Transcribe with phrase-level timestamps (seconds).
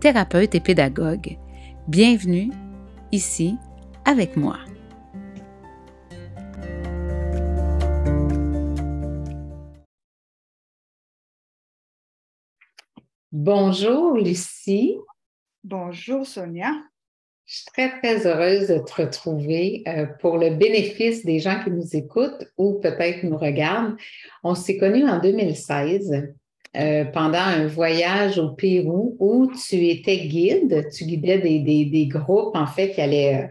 [0.00, 1.36] thérapeute et pédagogue.
[1.86, 2.50] Bienvenue
[3.12, 3.56] ici
[4.06, 4.58] avec moi.
[13.30, 14.96] Bonjour Lucie.
[15.64, 16.72] Bonjour Sonia.
[17.44, 21.70] Je suis très, très heureuse de te retrouver euh, pour le bénéfice des gens qui
[21.70, 23.96] nous écoutent ou peut-être nous regardent.
[24.44, 26.32] On s'est connus en 2016
[26.76, 30.88] euh, pendant un voyage au Pérou où tu étais guide.
[30.92, 33.46] Tu guidais des, groupes, en fait, qui allaient, euh,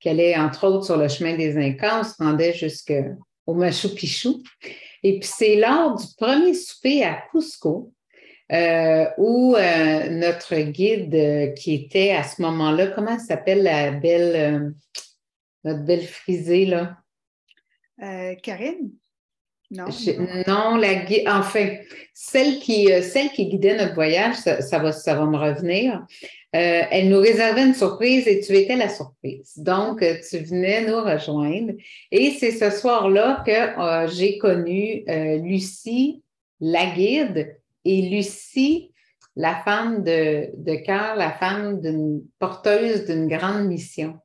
[0.00, 2.00] qui allaient, entre autres, sur le chemin des Incas.
[2.00, 4.28] On se rendait jusqu'au Machu Picchu.
[5.02, 7.90] Et puis, c'est lors du premier souper à Cusco
[8.52, 9.56] euh, où
[10.10, 14.74] notre guide qui était à ce moment-là, comment s'appelle la belle,
[15.64, 16.98] notre belle frisée, là?
[18.42, 18.90] Karine?
[19.70, 19.84] Non,
[20.46, 21.76] non la, enfin,
[22.14, 26.06] celle qui, euh, celle qui guidait notre voyage, ça, va, ça va me revenir.
[26.56, 29.52] Euh, elle nous réservait une surprise et tu étais la surprise.
[29.58, 31.74] Donc, euh, tu venais nous rejoindre.
[32.10, 35.04] Et c'est ce soir-là que j'ai connu
[35.42, 36.22] Lucie,
[36.60, 38.92] la guide, et Lucie,
[39.36, 44.18] la femme de, de cœur, la femme d'une porteuse d'une grande mission.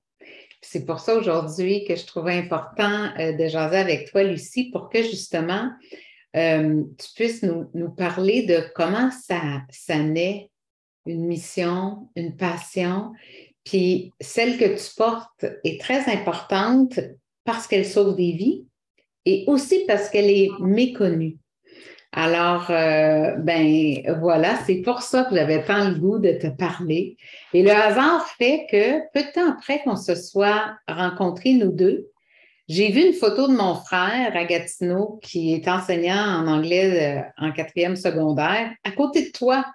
[0.65, 4.89] C'est pour ça aujourd'hui que je trouvais important euh, de jaser avec toi, Lucie, pour
[4.89, 5.69] que justement
[6.35, 10.49] euh, tu puisses nous, parler de comment ça, ça naît
[11.05, 13.11] une mission, une passion.
[13.65, 16.99] Puis celle que tu portes est très importante
[17.43, 18.65] parce qu'elle sauve des vies
[19.25, 21.37] et aussi parce qu'elle est méconnue.
[22.15, 27.17] Alors, euh, ben voilà, c'est pour ça que j'avais tant le goût de te parler.
[27.55, 32.11] Et le hasard fait que peu de temps après qu'on se soit rencontrés, nous deux,
[32.69, 34.45] j'ai vu une photo de mon frère à
[35.23, 39.65] qui est enseignant en anglais euh, en quatrième secondaire, à côté de toi.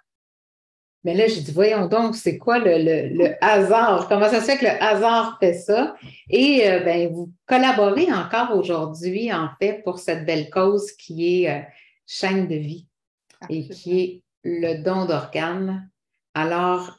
[1.02, 4.08] Mais là, j'ai dit, voyons donc, c'est quoi le, hasard?
[4.08, 5.96] Comment ça se fait que le hasard fait ça?
[6.30, 11.66] Et euh, ben, vous collaborez encore aujourd'hui, en fait, pour cette belle cause qui est
[12.08, 12.88] chaîne de vie
[13.48, 15.88] et qui est le don d'organes.
[16.34, 16.98] Alors,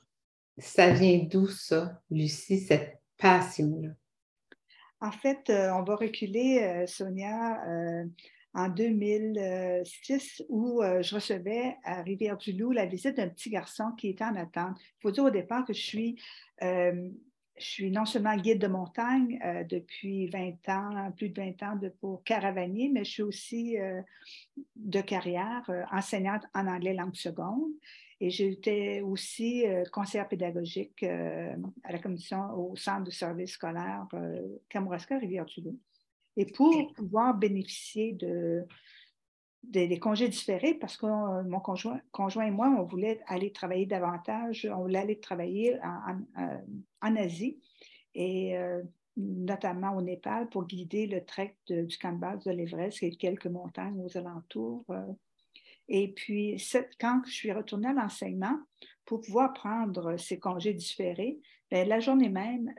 [0.58, 3.90] ça vient d'où ça, Lucie, cette passion-là?
[5.02, 8.06] En fait, euh, on va reculer, euh, Sonia, euh,
[8.54, 14.36] en 2006 où je recevais à Rivière-du-Loup la visite d'un petit garçon qui était en
[14.36, 14.76] attente.
[14.80, 16.20] Il faut dire au départ que je suis
[17.60, 21.76] je suis non seulement guide de montagne euh, depuis 20 ans, plus de 20 ans
[21.76, 24.02] de, pour caravanier, mais je suis aussi euh,
[24.76, 27.72] de carrière euh, enseignante en anglais langue seconde.
[28.22, 34.06] Et j'étais aussi conseillère pédagogique à la commission au centre de service scolaire
[34.68, 35.80] Kamouraska Rivière-du-Loup.
[36.36, 38.68] Et pour pouvoir bénéficier de,
[39.64, 43.86] des, congés différés parce que euh, mon conjoint, conjoint, et moi, on voulait aller travailler
[43.86, 46.20] davantage, on voulait aller travailler en,
[47.02, 47.60] en, euh, Asie
[48.16, 48.82] et euh,
[49.18, 54.18] notamment au Népal pour guider le trek du camp de l'Everest et quelques montagnes aux
[54.18, 54.86] alentours.
[55.90, 56.64] Et puis,
[57.00, 58.58] quand je suis retournée à l'enseignement,
[59.06, 61.40] pour pouvoir prendre ces congés différés,
[61.70, 62.74] bien, la journée même,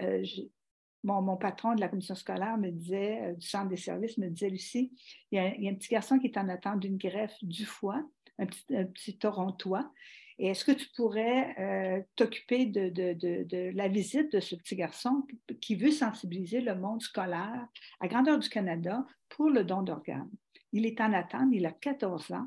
[1.04, 4.50] mon, patron de la commission scolaire me disait, euh, du centre des services, me disait,
[4.50, 4.92] Lucie,
[5.30, 8.02] il y, a, un petit garçon qui est en attente d'une greffe du foie,
[8.38, 9.90] un petit, Torontois.
[10.38, 15.26] Et est-ce que tu pourrais euh, t'occuper de, la visite de ce petit garçon
[15.60, 17.68] qui veut sensibiliser le monde scolaire
[18.00, 20.30] à grandeur du Canada pour le don d'organes?
[20.72, 22.46] Il est en attente, il a 14 ans.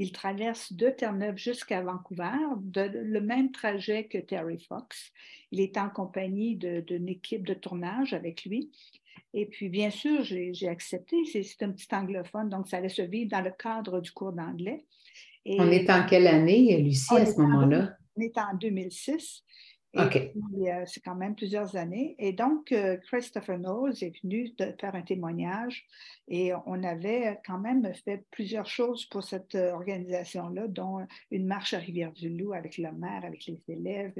[0.00, 2.32] Il traverse de Terre-Neuve jusqu'à Vancouver,
[2.74, 5.12] le même trajet que Terry Fox.
[5.52, 8.70] Il est en compagnie d'une équipe de tournage avec lui.
[9.34, 11.16] Et puis, bien sûr, j'ai accepté.
[11.26, 14.86] C'est un petit anglophone, donc ça allait se vivre dans le cadre du cours d'anglais.
[15.44, 17.94] On est en quelle année, Lucie, à ce moment-là?
[18.16, 19.44] On est en 2006.
[19.96, 22.14] Euh, c'est quand même plusieurs années.
[22.18, 25.84] Et donc, euh, Christopher Knowles est venu de faire un témoignage
[26.28, 31.74] et on avait quand même fait plusieurs choses pour cette euh, organisation-là, dont une marche
[31.74, 34.12] à Rivière-du-Loup avec le maire, avec les élèves,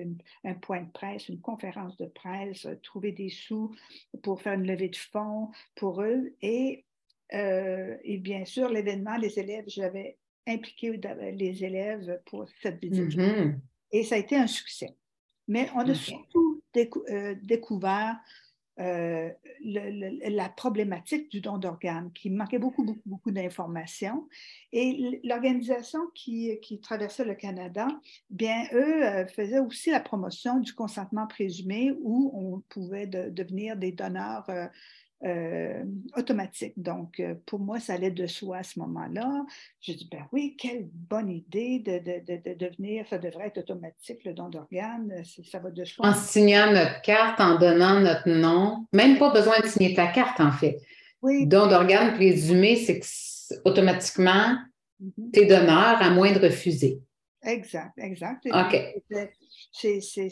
[0.45, 3.73] un point de presse, une conférence de presse, trouver des sous
[4.23, 6.35] pour faire une levée de fonds pour eux.
[6.43, 6.85] Et,
[7.33, 10.17] et bien sûr, l'événement, les élèves, j'avais
[10.49, 11.01] impliqué
[11.33, 13.17] les élèves pour cette visite.
[13.17, 13.55] Mm-hmm.
[13.93, 14.97] Et ça a été un succès.
[15.51, 16.63] Mais on a surtout
[17.43, 18.21] découvert
[18.79, 19.29] euh,
[19.63, 24.29] la problématique du don d'organes, qui manquait beaucoup, beaucoup, beaucoup d'informations.
[24.73, 27.89] Et l'organisation qui, qui, traversait le Canada,
[28.31, 33.93] bien, eux euh, faisaient aussi la promotion du consentement présumé où on pouvait devenir des
[33.93, 34.67] donneurs euh,
[35.25, 35.83] euh,
[36.17, 36.73] automatique.
[36.77, 39.45] Donc, euh, pour moi, ça allait de soi à ce moment-là.
[39.81, 44.33] Je dis, ben oui, quelle bonne idée de, de, devenir, ça devrait être automatique, le
[44.33, 46.07] don d'organes, ça va de soi.
[46.07, 50.41] En signant notre carte, en donnant notre nom, même pas besoin de signer ta carte,
[50.41, 50.79] en fait.
[51.21, 51.47] Oui.
[51.47, 53.07] Don d'organes présumé, c'est que
[53.67, 54.57] automatiquement,
[55.03, 55.33] mm-hmm.
[55.35, 57.03] tu es donneur à moins de refuser.
[57.43, 58.47] Exact, exact.
[58.53, 58.77] OK.
[59.73, 60.29] C'est c'est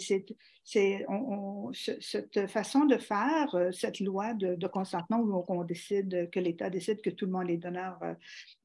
[2.02, 7.00] cette façon de faire, euh, cette loi de, consentement où on, décide, que l'État décide
[7.00, 8.12] que tout le monde est donneur euh,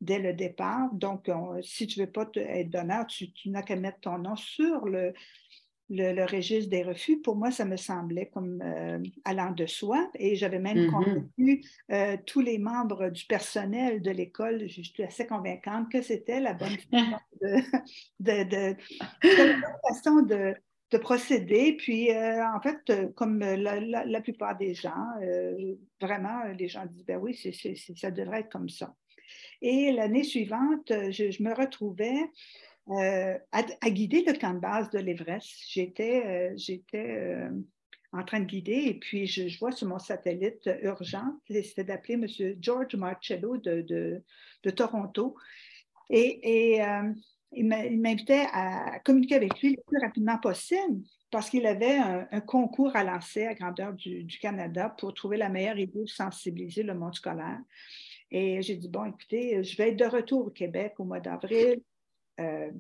[0.02, 0.90] dès le départ.
[0.94, 1.32] Donc,
[1.62, 5.14] si tu ne veux pas être donneur, tu, n'as qu'à mettre ton nom sur le,
[5.90, 7.20] le, registre des refus.
[7.22, 10.10] Pour moi, ça me semblait comme euh, allant de soi.
[10.16, 10.92] Et j'avais même mm-hmm.
[10.92, 11.64] convaincu
[12.26, 14.68] tous les membres du personnel de l'école.
[14.68, 16.78] Je suis assez convaincante que c'était la bonne
[18.20, 18.76] de, de,
[19.88, 20.56] façon de
[20.94, 21.74] de procéder.
[21.74, 27.06] Puis, euh, en fait, euh, comme la, plupart des gens, euh, vraiment, les gens disent,
[27.06, 27.36] ben oui,
[27.96, 28.96] ça devrait être comme ça.
[29.62, 32.22] Et l'année suivante, je, me retrouvais
[32.90, 35.50] à, guider le camp de base de l'Everest.
[35.68, 37.48] J'étais, j'étais
[38.12, 42.28] en train de guider et puis je, vois sur mon satellite urgent, c'était d'appeler M.
[42.62, 43.82] George Marcello de,
[44.64, 45.36] de, Toronto.
[46.10, 46.82] Et, et
[47.56, 51.02] il m'invitait à communiquer avec lui le plus rapidement possible
[51.32, 55.80] parce qu'il avait un, concours à lancer à grandeur du, Canada pour trouver la meilleure
[55.80, 57.60] idée de sensibiliser le monde scolaire.
[58.30, 61.82] Et j'ai dit, bon, écoutez, je vais être de retour au Québec au mois d'avril.
[62.40, 62.72] Euh,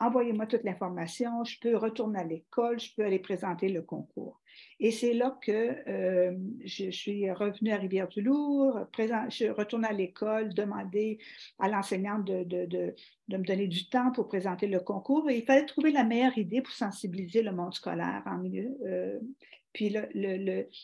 [0.00, 4.40] envoyez-moi toute l'information, je peux retourner à l'école, je peux aller présenter le concours.
[4.80, 11.18] Et c'est là que euh, je, suis revenue à Rivière-du-Loup, je retourne à l'école, demander
[11.58, 12.94] à l'enseignante de,
[13.28, 15.30] me donner du temps pour présenter le concours.
[15.30, 18.76] Il fallait trouver la meilleure idée pour sensibiliser le monde scolaire en milieu.
[18.86, 19.18] Euh,
[19.72, 19.94] puis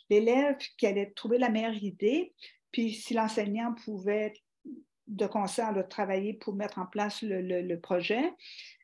[0.09, 2.33] l'élève qui allait trouver la meilleure idée,
[2.73, 4.33] puis si l'enseignant pouvait
[5.11, 8.33] de concert travailler pour mettre en place le projet,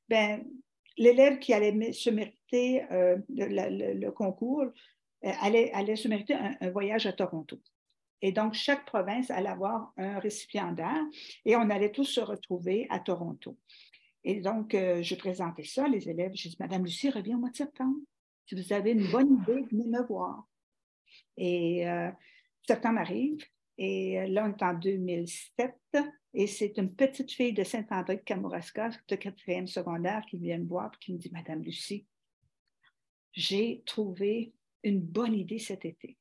[0.08, 0.44] ben,
[0.96, 7.06] l'élève qui allait se mériter euh, le, concours euh, allait, allait, se mériter un, voyage
[7.06, 7.60] à Toronto.
[8.22, 11.02] Et donc, chaque province allait avoir un récipiendaire
[11.44, 13.56] et on allait tous se retrouver à Toronto.
[14.24, 16.32] Et donc, euh, je présentais ça, les élèves.
[16.34, 17.96] Je dis, Madame Lucie, reviens au mois de septembre.
[18.46, 20.46] Si vous avez une bonne idée, venez me voir.
[21.36, 21.84] Et
[22.66, 23.44] septembre arrive.
[23.78, 25.74] Et là, on est en 2007.
[26.34, 30.66] Et c'est une petite fille de Saint-André de Kamouraska, de quatrième secondaire, qui vient me
[30.66, 32.06] voir et qui me dit Madame Lucie,
[33.32, 34.52] j'ai trouvé
[34.82, 36.16] une bonne idée cet été.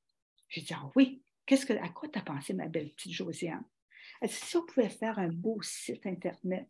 [0.48, 3.64] Je dis Ah oui, que, à quoi tu as pensé, ma belle petite Josiane?
[4.22, 6.70] Elle dit, si on pouvait faire un beau site Internet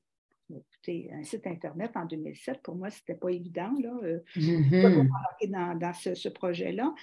[0.49, 5.49] écoutez, un site Internet en 2007, pour moi, ce n'était pas évident là, euh, mm-hmm.
[5.49, 6.93] dans, dans ce, projet-là.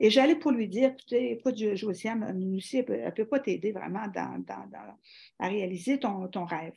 [0.00, 4.06] Et j'allais pour lui dire, écoutez, écoute, Josiane, Lucie, elle ne peut, pas t'aider vraiment
[4.08, 4.42] dans,
[5.38, 6.74] à réaliser ton, ton rêve,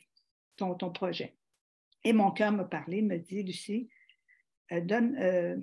[0.56, 1.36] ton, ton, projet.
[2.04, 3.88] Et mon cœur m'a parlé, me dit, Lucie,
[4.72, 5.56] euh, donne, euh,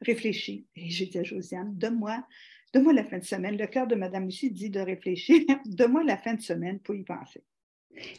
[0.00, 0.66] réfléchis.
[0.74, 2.24] Et j'ai dit à Josiane, donne-moi
[2.72, 3.56] donne-moi la fin de semaine.
[3.56, 5.40] Le cœur de Mme Lucie dit de réfléchir.
[5.64, 7.42] donne-moi la fin de semaine pour y penser.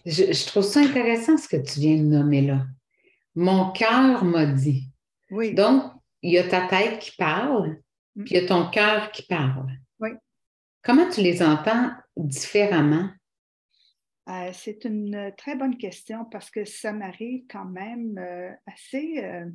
[0.06, 2.66] Je, trouve ça intéressant ce que tu viens de nommer là.
[3.36, 4.90] Mon cœur m'a dit.
[5.30, 5.54] Oui.
[5.54, 5.84] Donc,
[6.22, 7.78] il y a ta tête qui parle,
[8.16, 8.24] mm.
[8.24, 9.72] puis il y a ton cœur qui parle.
[10.00, 10.12] Oui.
[10.84, 13.10] Comment tu les entends différemment?
[14.30, 19.46] Euh, c'est une très bonne question parce que ça m'arrive quand même euh, assez, euh,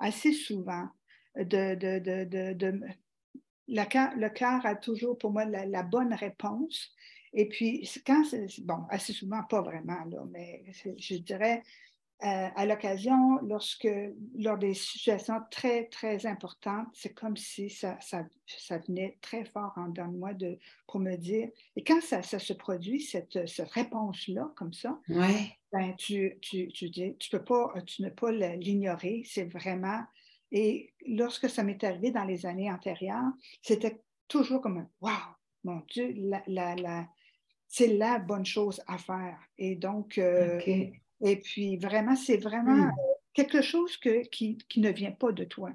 [0.00, 0.88] assez souvent
[1.36, 2.80] de, de,
[3.68, 6.94] le cœur a toujours pour moi la bonne réponse,
[7.36, 8.22] et puis, quand
[8.62, 11.62] bon, assez souvent, pas vraiment, là, mais je dirais
[12.24, 13.88] euh, à l'occasion, lorsque,
[14.38, 19.74] lors des situations très, très importantes, c'est comme si ça, ça, ça, venait très fort
[19.76, 23.46] en dedans de moi de, pour me dire, et quand ça, ça se produit, cette,
[23.46, 25.58] cette réponse-là, comme ça, ouais.
[25.70, 30.00] ben, tu, tu, tu, dis, tu, peux pas, tu ne peux pas l'ignorer, c'est vraiment,
[30.52, 35.82] et lorsque ça m'est arrivé dans les années antérieures, c'était toujours comme un, wow, mon
[35.90, 36.42] Dieu, la,
[36.76, 37.06] la
[37.76, 39.38] c'est la bonne chose à faire.
[39.58, 40.58] Et donc, euh,
[41.20, 42.92] et puis vraiment, c'est vraiment hmm.
[43.34, 45.70] quelque chose que, qui, ne vient pas de toi.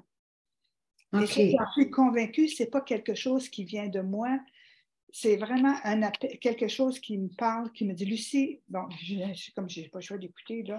[1.14, 4.36] Et je suis convaincue, ce n'est pas quelque chose qui vient de moi.
[5.12, 9.70] c'est vraiment un quelque chose qui me parle, qui me dit Lucie, bon, je, comme
[9.70, 10.78] je n'ai pas le choix d'écouter, là,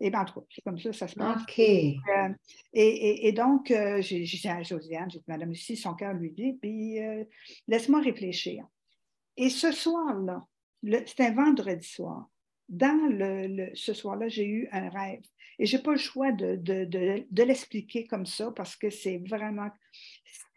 [0.00, 1.40] et bien, en c'est comme ça, ça se passe.
[1.40, 1.58] OK.
[1.58, 1.96] et,
[2.74, 6.98] et, donc, j'ai dit à Josiane, j'ai dit, Madame Lucie, son cœur lui dit, puis
[7.68, 8.66] laisse-moi réfléchir.
[9.36, 10.46] Et ce soir-là,
[11.06, 12.28] c'était un vendredi soir,
[12.68, 15.22] dans le, ce soir-là, j'ai eu un rêve.
[15.58, 19.18] Et je n'ai pas le choix de, de, de, l'expliquer comme ça parce que c'est
[19.18, 19.70] vraiment.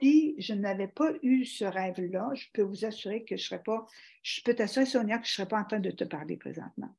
[0.02, 3.64] Si je n'avais pas eu ce rêve-là, je peux vous assurer que je ne serais
[3.64, 3.86] pas.
[4.24, 6.94] Je peux t'assurer, Sonia, que je ne serais pas en train de te parler présentement.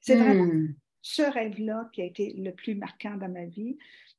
[0.00, 0.74] C'est vraiment hmm.
[1.00, 3.76] ce rêve-là qui a été le plus marquant dans ma vie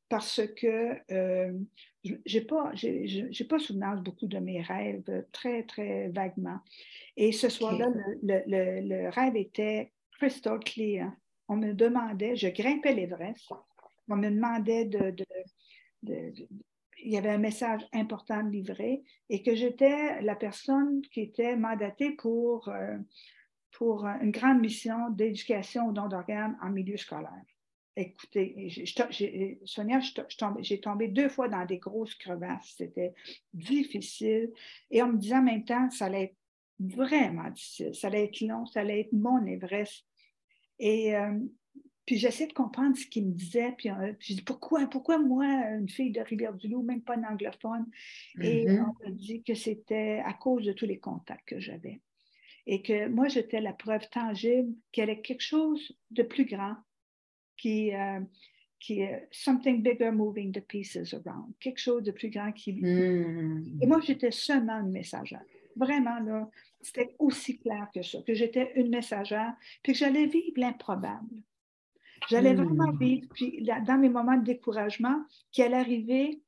[0.09, 1.57] parce que euh,
[2.03, 6.59] je n'ai pas, j'ai, pas souvenance beaucoup de mes rêves, très, très vaguement.
[7.17, 7.87] Et ce soir-là,
[8.21, 11.11] le, le, le, rêve était crystal clear.
[11.47, 13.51] On me demandait, je grimpais l'Everest,
[14.09, 15.15] on me demandait de,
[16.03, 21.55] il y avait un message important de livrer et que j'étais la personne qui était
[21.55, 22.97] mandatée pour, euh,
[23.71, 27.31] pour une grande mission d'éducation au don d'organes en milieu scolaire.
[27.95, 28.71] Écoutez,
[29.65, 29.99] Sonia,
[30.59, 32.73] j'ai tombé deux fois dans des grosses crevasses.
[32.77, 33.13] C'était
[33.53, 34.51] difficile.
[34.89, 36.35] Et on me disait en même temps, ça allait être
[36.79, 37.93] vraiment difficile.
[37.93, 40.05] Ça allait être long, ça allait être mon Everest.
[40.79, 41.39] Et euh,
[42.05, 43.73] puis j'essaie de comprendre ce qu'il me disait.
[43.77, 47.85] Puis, euh, je dis pourquoi, pourquoi moi, une fille de Rivière-du-Loup, même pas une anglophone?
[48.41, 48.85] Et mm-hmm.
[48.85, 52.01] on me dit que c'était à cause de tous les contacts que j'avais.
[52.65, 56.75] Et que moi, j'étais la preuve tangible qu'il y avait quelque chose de plus grand
[57.63, 58.19] qui, euh,
[58.77, 62.73] qui est something bigger moving the pieces around, quelque chose de plus grand qui.
[62.73, 63.79] Mm.
[63.81, 65.45] Et moi, j'étais seulement une messagère.
[65.77, 66.49] Vraiment, là,
[66.81, 71.41] c'était aussi clair que ça, que j'étais une messagère, puis que j'allais vivre l'improbable.
[72.29, 72.63] J'allais hmm.
[72.63, 76.41] vraiment vivre, puis dans mes moments de découragement, qu'il allait arriver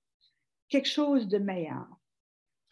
[0.70, 1.88] quelque chose de meilleur.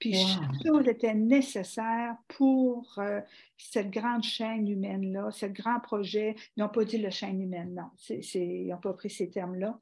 [0.03, 3.22] Puis chaque chose était nécessaire pour euh,
[3.57, 6.36] cette grande chaîne humaine-là, ce grand projet.
[6.55, 7.89] Ils n'ont pas dit la chaîne humaine, non.
[8.10, 9.79] ils n'ont pas pris ces termes-là.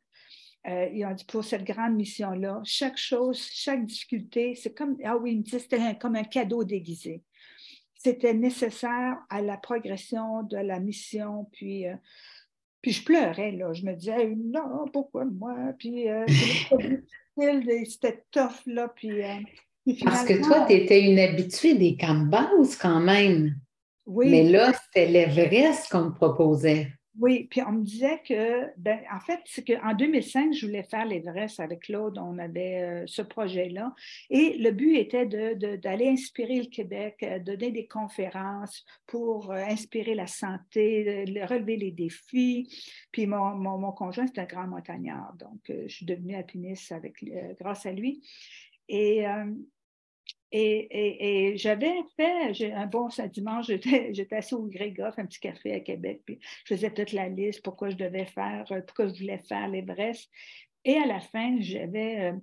[0.67, 5.17] Euh, ils ont dit pour cette grande mission-là, chaque chose, chaque difficulté, c'est comme, ah
[5.17, 7.23] oui, c'était comme un cadeau déguisé
[8.03, 11.47] c'était nécessaire à la progression de la mission.
[11.51, 11.95] Puis, euh,
[12.81, 13.73] puis je pleurais, là.
[13.73, 15.55] Je me disais, non, pourquoi moi?
[15.77, 16.25] Puis euh,
[17.85, 18.87] c'était tough, là.
[18.87, 19.35] Puis, euh,
[20.03, 23.55] Parce que toi, tu étais une habituée des camps de base quand même.
[24.05, 24.29] Oui.
[24.29, 26.88] Mais là, c'était l'Everest qu'on me proposait.
[27.19, 31.05] Oui, puis on me disait que, ben, en fait, c'est qu'en 2005, je voulais faire
[31.05, 33.93] l'Everest avec Claude, on avait euh, ce projet-là.
[34.29, 40.15] Et le but était d'aller inspirer le Québec, euh, donner des conférences pour euh, inspirer
[40.15, 42.74] la santé, relever les défis.
[43.12, 47.24] Puis mon, mon, conjoint, c'est un grand montagnard, donc je suis devenue alpiniste avec,
[47.60, 48.24] grâce à lui.
[48.88, 49.25] Et
[50.51, 53.67] et, j'avais fait, un bon dimanche,
[54.12, 57.62] j'étais assis au Grégoff, un petit café à Québec, puis je faisais toute la liste,
[57.63, 60.29] pourquoi je devais faire, euh, pourquoi je voulais faire l'Everest.
[60.84, 62.34] Et à la fin, j'avais, euh,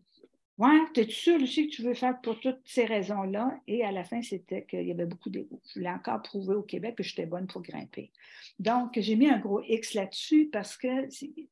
[0.59, 3.61] ouais, t'es sûr aussi que tu veux faire pour toutes ces raisons-là?
[3.67, 5.61] Et à la fin, c'était qu'il y avait beaucoup d'ego.
[5.69, 8.11] Je voulais encore prouver au Québec que j'étais bonne pour grimper.
[8.59, 11.49] Donc, j'ai mis un gros X là-dessus parce que si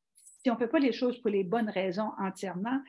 [0.49, 2.79] on ne fait pas les choses pour les bonnes raisons entièrement,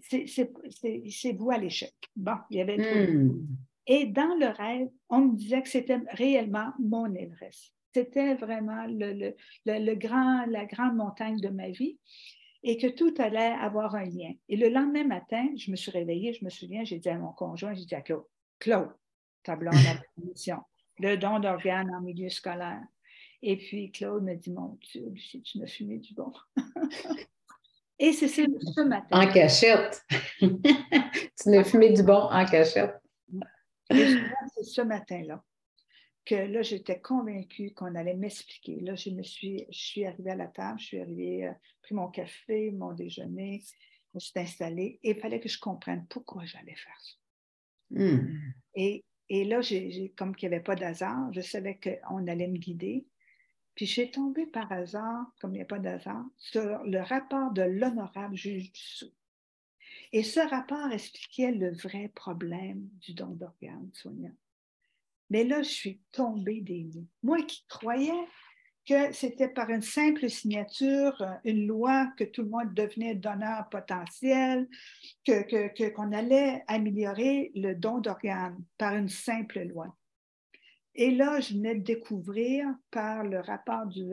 [0.00, 1.94] c'est vous à l'échec.
[2.14, 2.76] Bon, il y avait
[3.06, 3.46] hmm.
[3.86, 7.72] Et dans le rêve, on me disait que c'était réellement mon Everest.
[7.94, 9.34] C'était vraiment le,
[9.64, 11.98] le, grand, la grande montagne de ma vie
[12.62, 14.32] et que tout allait avoir un lien.
[14.48, 17.32] Et le lendemain matin, je me suis réveillée, je me souviens, j'ai dit à mon
[17.32, 18.24] conjoint, j'ai dit à Claude,
[18.58, 18.90] Claude,
[19.44, 20.58] tableau de mission,
[20.98, 22.82] le don d'organes en milieu scolaire.
[23.42, 26.32] Et puis Claude me dit, mon Dieu, Lucie, tu m'as fumé du bon.
[27.98, 29.08] Et c'est ce matin.
[29.10, 30.04] En cachette.
[30.38, 30.48] tu
[31.46, 33.00] m'as fumé du bon en cachette.
[33.90, 35.42] C'est ce matin-là
[36.26, 38.80] que là, j'étais convaincue qu'on allait m'expliquer.
[38.80, 41.94] Là, je me suis, je suis arrivée à la table, je suis arrivée, euh, pris
[41.94, 46.44] mon café, mon déjeuner, je me suis installée et il fallait que je comprenne pourquoi
[46.44, 47.14] j'allais faire ça.
[47.90, 48.36] Hmm.
[48.74, 52.58] Et, et, là, j'ai, comme qu'il n'y avait pas d'hasard, je savais qu'on allait me
[52.58, 53.06] guider.
[53.76, 57.62] Puis j'ai tombé par hasard, comme il n'y a pas d'hasard, sur le rapport de
[57.62, 59.06] l'honorable juge du.
[60.12, 64.30] Et ce rapport expliquait le vrai problème du don d'organes, Sonia.
[65.28, 67.06] Mais là, je suis tombée des nues.
[67.22, 68.26] Moi qui croyais
[68.88, 74.68] que c'était par une simple signature, une loi, que tout le monde devenait donneur potentiel,
[75.26, 79.94] qu'on allait améliorer le don d'organes par une simple loi.
[80.96, 84.04] Et là, je venais de découvrir par le rapport du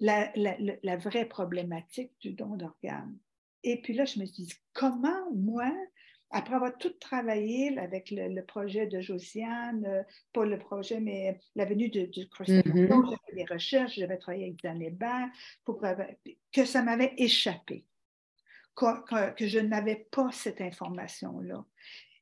[0.00, 3.16] la, la, la, vraie problématique du don d'organes.
[3.62, 5.72] Et puis là, je me suis dit, comment moi,
[6.30, 10.02] après avoir tout travaillé avec le, projet de Josiane, euh,
[10.32, 13.10] pas le projet, mais la venue de, du CrossFit, mm-hmm.
[13.10, 15.28] j'ai fait des recherches, j'avais travaillé avec Dan Hébert,
[15.64, 15.80] pour,
[16.52, 17.86] que ça m'avait échappé,
[18.74, 21.64] que, je n'avais pas cette information-là.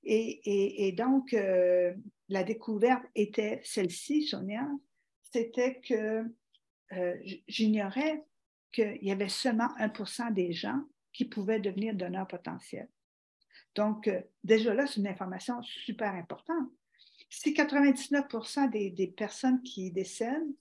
[0.05, 1.95] Et, donc, euh,
[2.33, 4.67] la découverte était celle-ci, Sonia,
[5.21, 6.25] c'était que
[6.93, 8.25] euh, j'ignorais
[8.73, 12.89] qu'il y avait seulement 1% des gens qui pouvaient devenir donneurs potentiels.
[13.75, 16.71] Donc, euh, déjà là, c'est une information super importante.
[17.29, 18.25] Si 99
[18.71, 20.55] des, des, personnes qui décèdent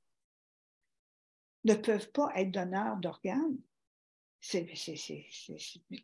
[1.63, 3.57] ne peuvent pas être donneurs d'organes,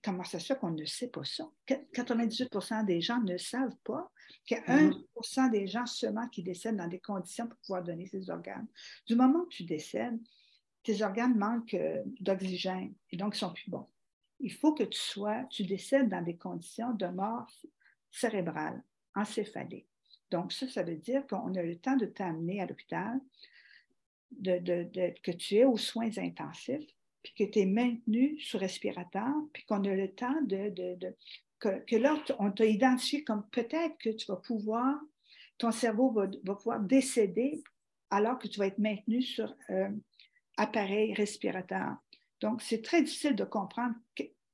[0.03, 1.50] comment ça se fait qu'on ne sait pas ça?
[1.67, 4.12] 98% des gens ne savent pas
[4.46, 5.51] qu'il y a 1 mm-hmm.
[5.51, 8.67] des gens seulement qui décèdent dans des conditions pour pouvoir donner ces organes.
[9.08, 10.20] Du moment où tu décèdes,
[10.84, 13.88] tes organes manquent euh, d'oxygène et donc ils sont plus bons
[14.39, 17.48] il faut que tu sois, tu décèdes dans des conditions de mort
[18.12, 18.84] cérébrale,
[19.15, 19.88] encéphalique.
[20.29, 23.20] Donc, ça, ça veut dire qu'on a le temps de t'amener à l'hôpital,
[24.44, 26.94] que tu es aux soins intensifs,
[27.24, 30.74] puis que tu es maintenu sous respirateur, puis qu'on a le temps de,
[31.60, 35.00] que, que, là, on t'a identifié comme peut-être que tu vas pouvoir,
[35.58, 37.64] ton cerveau va, pouvoir décéder
[38.10, 39.90] alors que tu vas être maintenu sur euh,
[40.56, 41.96] appareil respirateur.
[42.42, 43.96] Donc, c'est très difficile de comprendre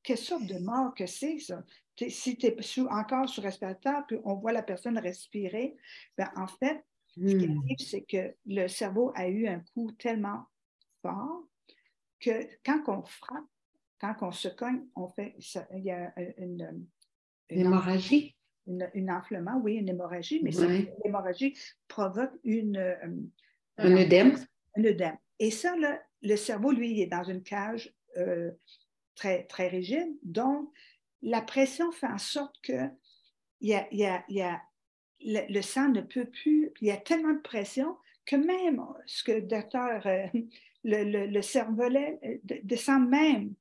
[0.01, 1.63] quelle sorte de mort que c'est, ça.
[1.95, 2.57] Si tu es
[2.89, 5.75] encore sous respirateur, puis on voit la personne respirer,
[6.17, 6.83] ben, en fait,
[7.15, 7.59] ce qui hmm.
[7.59, 10.45] arrive, c'est que le cerveau a eu un coup tellement
[11.01, 11.43] fort
[12.23, 13.45] que quand on frappe,
[13.99, 15.35] quand on se cogne, on fait,
[15.75, 16.87] il y a une,
[17.49, 18.35] hémorragie.
[18.65, 20.51] Une, enflement, oui, une hémorragie, mais
[21.03, 22.95] l'hémorragie provoque une, euh,
[23.77, 24.37] un, œdème.
[24.77, 25.17] Un œdème.
[25.39, 25.75] Et ça,
[26.21, 28.51] le cerveau, lui, il est dans une cage euh,
[29.15, 30.17] très, très rigide.
[30.23, 30.69] Donc,
[31.21, 32.89] la pression fait en sorte que
[33.61, 34.61] y a, y a, y a,
[35.21, 39.31] le, sang ne peut plus, il y a tellement de pression que même ce que
[39.33, 40.27] le docteur, euh,
[40.83, 43.53] le, le, le, cervelet euh, descend même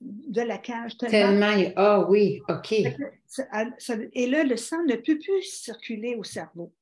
[0.00, 0.96] de la cage.
[0.98, 2.72] Tellement, ah oh, oui, OK.
[2.72, 6.72] et là, le sang ne peut plus circuler au cerveau.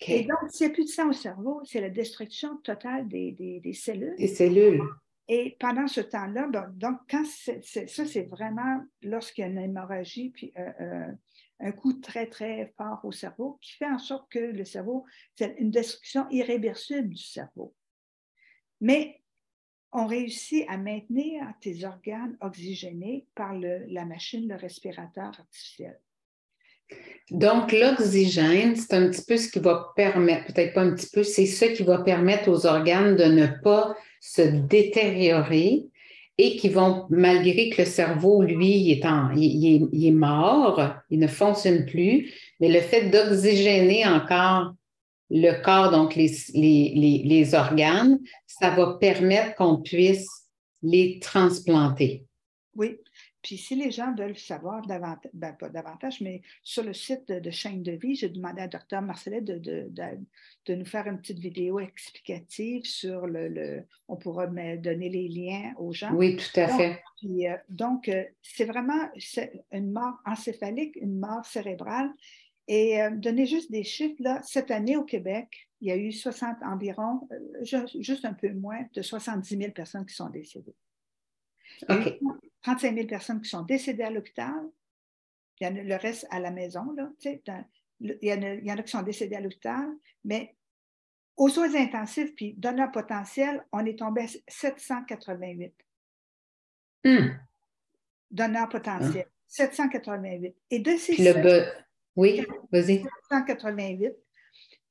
[0.00, 3.32] Et donc, s'il n'y a plus de sang au cerveau, c'est la destruction totale des,
[3.32, 4.16] des, cellules.
[4.16, 4.82] Des cellules.
[5.28, 7.52] Et pendant ce temps-là, donc, quand ça,
[7.86, 11.12] c'est vraiment lorsqu'il y a une hémorragie, puis euh, euh,
[11.60, 15.56] un coup très, très fort au cerveau, qui fait en sorte que le cerveau, c'est
[15.58, 17.74] une destruction irréversible du cerveau.
[18.80, 19.20] Mais
[19.92, 25.98] on réussit à maintenir tes organes oxygénés par la machine, le respirateur artificiel.
[27.30, 31.24] Donc, l'oxygène, c'est un petit peu ce qui va permettre, peut-être pas un petit peu,
[31.24, 35.86] c'est ce qui va permettre aux organes de ne pas se détériorer
[36.38, 42.32] et qui vont, malgré que le cerveau, lui, il, est, mort, il ne fonctionne plus,
[42.60, 44.74] mais le fait d'oxygéner encore
[45.30, 50.28] le corps, donc les, les, les organes, ça va permettre qu'on puisse
[50.82, 52.26] les transplanter.
[52.74, 52.98] Oui,
[53.46, 57.50] puis si les gens veulent savoir davantage, ben, pas davantage, mais sur le site de,
[57.52, 59.00] Chaîne de vie, j'ai demandé à Dr.
[59.00, 59.58] Marcelet de,
[59.88, 63.84] de, nous faire une petite vidéo explicative sur le.
[64.08, 66.12] on pourra donner les liens aux gens.
[66.12, 67.00] Oui, tout à fait.
[67.24, 69.08] Euh, donc, euh, c'est vraiment
[69.70, 72.10] une mort encéphalique, une mort cérébrale.
[72.68, 76.10] Et euh, donner juste des chiffres, là, cette année au Québec, il y a eu
[76.10, 77.28] 60 environ,
[78.00, 80.74] juste un peu moins de 70 000 personnes qui sont décédées.
[81.88, 82.18] OK.
[82.62, 84.54] 35 000 personnes qui sont décédées à l'hôpital.
[85.60, 86.92] Il y en a le reste à la maison.
[86.96, 87.10] Là,
[88.00, 89.88] il, y en a, il y en a qui sont décédés à l'hôpital,
[90.24, 90.56] mais
[91.36, 95.74] aux soins intensifs, puis donneurs potentiels, on est tombé à 788.
[97.04, 97.28] Hmm.
[98.30, 99.28] Donneurs potentiels.
[99.48, 100.56] 788.
[100.70, 101.85] Et de ces le
[102.16, 103.04] oui, vas-y.
[103.30, 104.14] 788,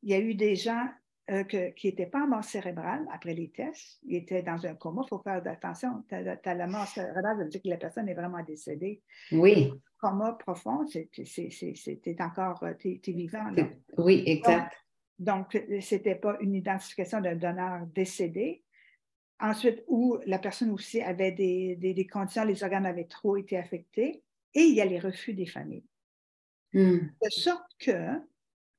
[0.04, 0.88] il y a eu des gens
[1.32, 4.00] euh, qui n'était pas en mort cérébrale après les tests.
[4.04, 5.02] Il était dans un coma.
[5.06, 6.04] Il faut faire attention.
[6.08, 9.02] Tu as, la mort cérébrale, ça veut dire que la personne est vraiment décédée.
[9.32, 9.74] Oui.
[10.00, 13.50] coma profond, c'est encore, euh, tu es, vivant.
[13.98, 14.76] Oui, exact.
[15.18, 18.64] Donc, euh, ce n'était pas une identification d'un donneur décédé.
[19.40, 24.24] Ensuite, où la personne aussi avait des, des, conditions, les organes avaient trop été affectés.
[24.54, 25.86] Et il y a les refus des familles.
[26.76, 27.08] Hmm.
[27.24, 28.20] De sorte que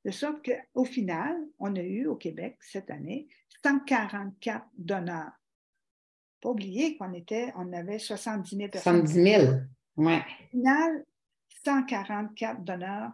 [0.04, 3.26] de sorte qu'au final, on a eu au Québec cette année
[3.64, 5.32] 144 donneurs.
[6.40, 9.04] Pas oublier qu'on était, on avait 70 000 personnes.
[9.04, 9.52] 70 000,
[9.96, 10.14] oui.
[10.14, 11.04] Au final,
[11.64, 13.10] 144 donneurs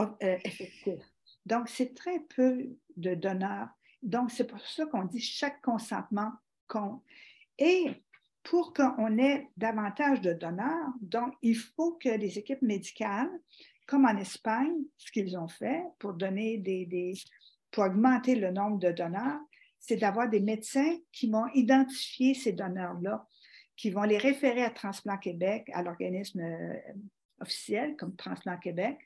[0.00, 1.04] euh, effectifs.
[1.46, 2.66] Donc, c'est très peu
[2.96, 3.68] de donneurs.
[4.02, 6.32] Donc, c'est pour ça qu'on dit chaque consentement
[6.66, 7.00] compte.
[7.58, 7.92] Et
[8.42, 13.30] pour qu'on ait davantage de donneurs, donc il faut que les équipes médicales,
[13.88, 17.14] comme en Espagne, ce qu'ils ont fait pour donner des,
[17.70, 19.40] pour augmenter le nombre de donneurs,
[19.80, 23.26] c'est d'avoir des médecins qui vont identifier ces donneurs-là,
[23.76, 26.76] qui vont les référer à Transplant Québec, à l'organisme euh,
[27.40, 28.98] officiel comme Transplant Québec,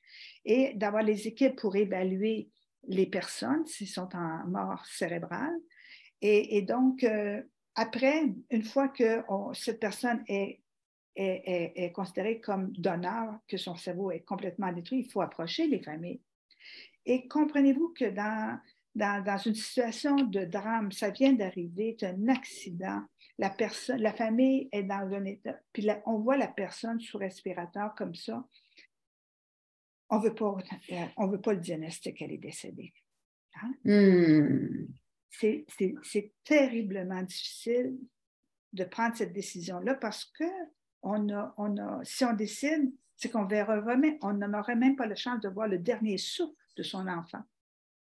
[0.45, 2.51] et d'avoir les équipes pour évaluer
[2.88, 5.55] les personnes s'ils sont en mort cérébrale.
[6.25, 7.42] Et, donc, euh,
[7.75, 9.23] après, une fois que
[9.55, 10.62] cette personne est,
[11.16, 16.20] est, considérée comme donneur, que son cerveau est complètement détruit, il faut approcher les familles.
[17.05, 18.59] Et comprenez-vous que dans,
[18.94, 23.03] dans, une situation de drame, ça vient d'arriver, c'est un accident,
[23.38, 27.94] la, personne, la famille est dans un état, puis on voit la personne sous respirateur
[27.94, 28.46] comme ça,
[30.11, 30.25] on ne
[31.33, 32.92] veut pas le diagnostic qu'elle est décédée.
[33.62, 33.75] Hein?
[33.85, 34.87] Hmm
[35.33, 37.98] c'est terriblement difficile
[38.72, 40.44] de prendre cette décision-là parce que
[41.03, 43.79] on a, on si on décide, c'est qu'on verra
[44.23, 47.43] on n'aurait même pas la chance de voir le dernier souffle de son enfant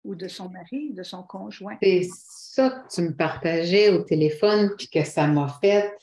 [0.03, 1.77] ou de son mari, de son conjoint.
[1.81, 5.93] C'est ça que tu me partageais au téléphone, puis que ça m'a fait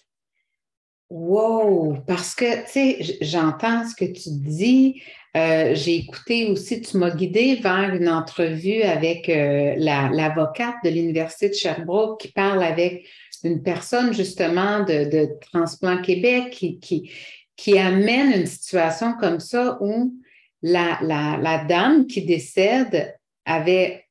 [1.11, 1.97] Wow!
[2.07, 5.03] Parce que, tu sais, j'entends ce que tu dis.
[5.37, 11.49] Euh, j'ai écouté aussi, tu m'as guidé vers une entrevue avec euh, l'avocate de l'Université
[11.49, 13.07] de Sherbrooke qui parle avec
[13.44, 17.11] une personne justement de, Transplant Québec qui, qui,
[17.57, 20.14] qui, amène une situation comme ça où
[20.62, 24.05] la, la dame qui décède avait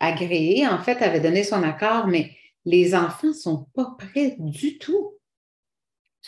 [0.00, 4.78] agréé, en fait, avait donné son accord, mais les enfants ne sont pas prêts du
[4.78, 5.14] tout.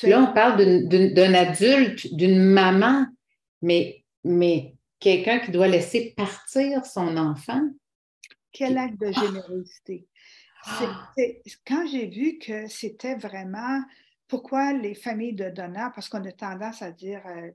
[0.02, 3.06] Là, on parle d'un adulte, d'une maman,
[3.60, 7.62] mais, mais quelqu'un qui doit laisser partir son enfant.
[8.52, 10.06] Quel acte de générosité.
[10.64, 11.12] Ah!
[11.66, 13.82] Quand j'ai vu que c'était vraiment
[14.28, 17.50] pourquoi les familles de donneurs, parce qu'on a tendance à dire, euh,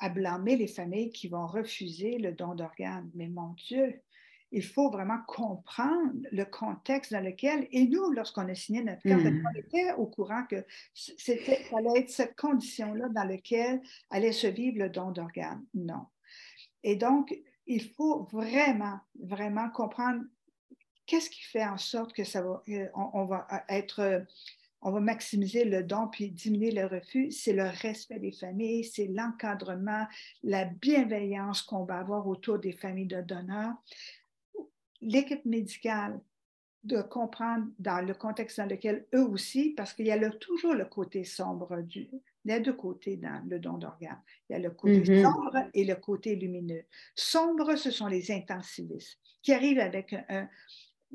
[0.00, 3.10] à blâmer les familles qui vont refuser le don d'organes.
[3.14, 4.00] Mais mon Dieu,
[4.50, 9.24] il faut vraiment comprendre le contexte dans lequel, et nous, lorsqu'on a signé notre carte,
[9.24, 9.44] hmm.
[9.46, 14.78] on était au courant que c'était, allait être cette condition-là dans laquelle allait se vivre
[14.78, 15.64] le don d'organes.
[15.74, 16.06] Non.
[16.82, 20.22] Et donc, il faut vraiment, vraiment comprendre
[21.06, 22.62] qu'est-ce qui fait en sorte que ça va,
[22.94, 24.24] on, va être,
[24.82, 27.30] on va maximiser le don puis diminuer le refus?
[27.30, 30.06] C'est le respect des familles, c'est l'encadrement,
[30.42, 33.74] la bienveillance qu'on va avoir autour des familles de donneurs
[35.04, 36.20] l'équipe médicale
[36.82, 40.84] de comprendre dans le contexte dans lequel eux aussi, parce qu'il y a toujours le
[40.84, 42.10] côté sombre du,
[42.44, 44.20] il y a deux côtés dans le don d'organes.
[44.48, 45.22] Il y a le côté mm-hmm.
[45.22, 46.84] sombre et le côté lumineux.
[47.14, 50.48] Sombre, ce sont les intensivistes qui arrivent avec un,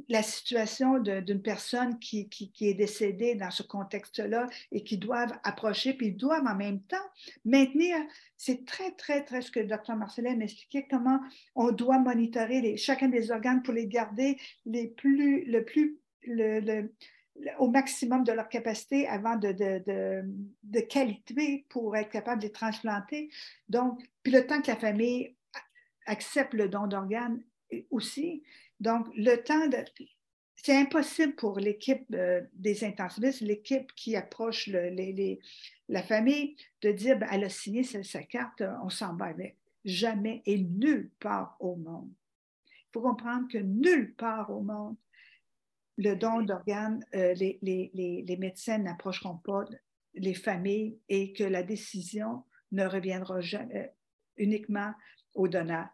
[0.07, 2.29] la situation d'une personne qui,
[2.62, 6.97] est décédée dans ce contexte-là et qui doivent approcher, puis doivent en même temps
[7.45, 7.97] maintenir,
[8.38, 11.19] c'est très, très, très ce que le docteur Marcelin m'expliquait, comment
[11.55, 15.99] on doit monitorer chacun des organes pour les garder les plus, le plus,
[17.57, 23.29] au maximum de leur capacité avant de, de, qualité pour être capable de les transplanter.
[23.69, 25.35] Donc, puis le temps que la famille
[26.05, 27.41] accepte le don d'organes
[27.91, 28.43] aussi,
[28.79, 29.77] donc, le temps de...
[30.55, 37.29] C'est impossible pour l'équipe euh, des intensivistes, l'équipe qui approche la famille, de dire ben,
[37.31, 39.57] elle a signé sa, carte, on s'en va avec.
[39.85, 42.11] Jamais et nulle part au monde.
[42.67, 44.97] Il faut comprendre que nulle part au monde,
[45.97, 49.65] le don d'organes, euh, les, médecins n'approcheront pas
[50.13, 53.87] les familles et que la décision ne reviendra jamais, euh,
[54.37, 54.93] uniquement
[55.35, 55.87] au donneur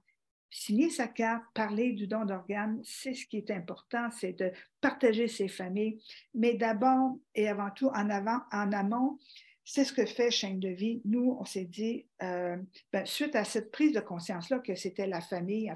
[0.56, 5.28] signer sa carte, parler du don d'organes, c'est ce qui est important, c'est de partager
[5.28, 6.02] ses familles,
[6.34, 9.20] mais d'abord et avant tout en avant, en amont,
[9.66, 11.02] c'est ce que fait Chaîne de vie.
[11.04, 12.56] Nous, on s'est dit, euh,
[12.94, 15.72] ben, suite à cette prise de conscience-là, que c'était la famille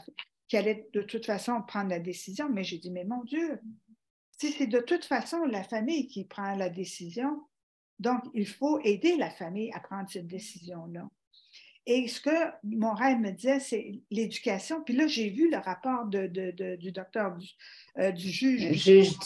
[0.48, 3.60] qui allait de toute façon prendre la décision, mais j'ai dit, mais mon Dieu,
[4.38, 7.42] si c'est de toute façon la famille qui prend la décision,
[8.00, 11.10] donc il faut aider la famille à prendre cette décision-là.
[11.92, 12.30] Et ce que
[12.64, 14.84] mon rêve me disait, c'est l'éducation.
[14.84, 16.28] Puis là, j'ai vu le rapport de,
[16.76, 17.48] du docteur, du,
[17.98, 19.18] euh, juge, juge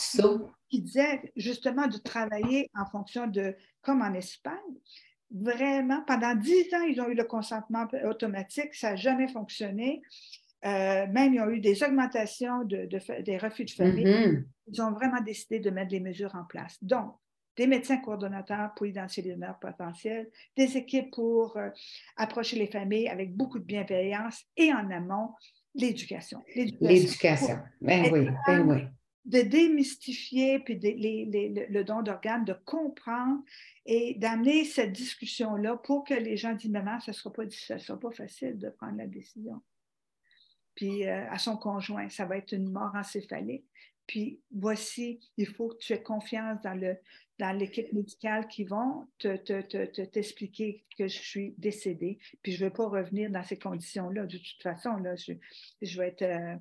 [0.70, 4.56] qui disait justement de travailler en fonction de, comme en Espagne,
[5.30, 10.02] vraiment, pendant dix ans, ils ont eu le consentement automatique, ça n'a jamais fonctionné.
[10.66, 12.88] Euh, même, ils ont eu des augmentations de,
[13.24, 14.06] des refus de famille.
[14.06, 14.46] Mm-hmm.
[14.68, 16.78] Ils ont vraiment décidé de mettre des mesures en place.
[16.82, 17.14] Donc,
[17.56, 21.70] des médecins coordonnateurs pour identifier les donneurs potentiels, des équipes pour euh,
[22.18, 25.32] approcher les familles avec beaucoup de bienveillance et en amont,
[25.76, 26.42] l'éducation.
[26.56, 27.60] L'éducation.
[27.82, 28.82] Ben oui, ben oui.
[29.26, 33.42] de démystifier puis le don d'organes, de comprendre
[33.86, 38.00] et d'amener cette discussion-là pour que les gens disent Maman, ce ne sera, pas, sera
[38.00, 39.62] pas facile de prendre la décision.
[40.76, 43.66] Puis euh, à son conjoint, ça va être une mort encéphalique.
[44.08, 46.98] Puis voici, il faut que tu aies confiance dans, le,
[47.40, 49.36] dans l'équipe médicale qui vont te,
[50.06, 52.20] t'expliquer que je suis décédée.
[52.42, 54.26] Puis je ne veux pas revenir dans ces conditions-là.
[54.26, 55.34] De toute façon, là, je,
[55.82, 56.22] je vais être.
[56.22, 56.56] Euh,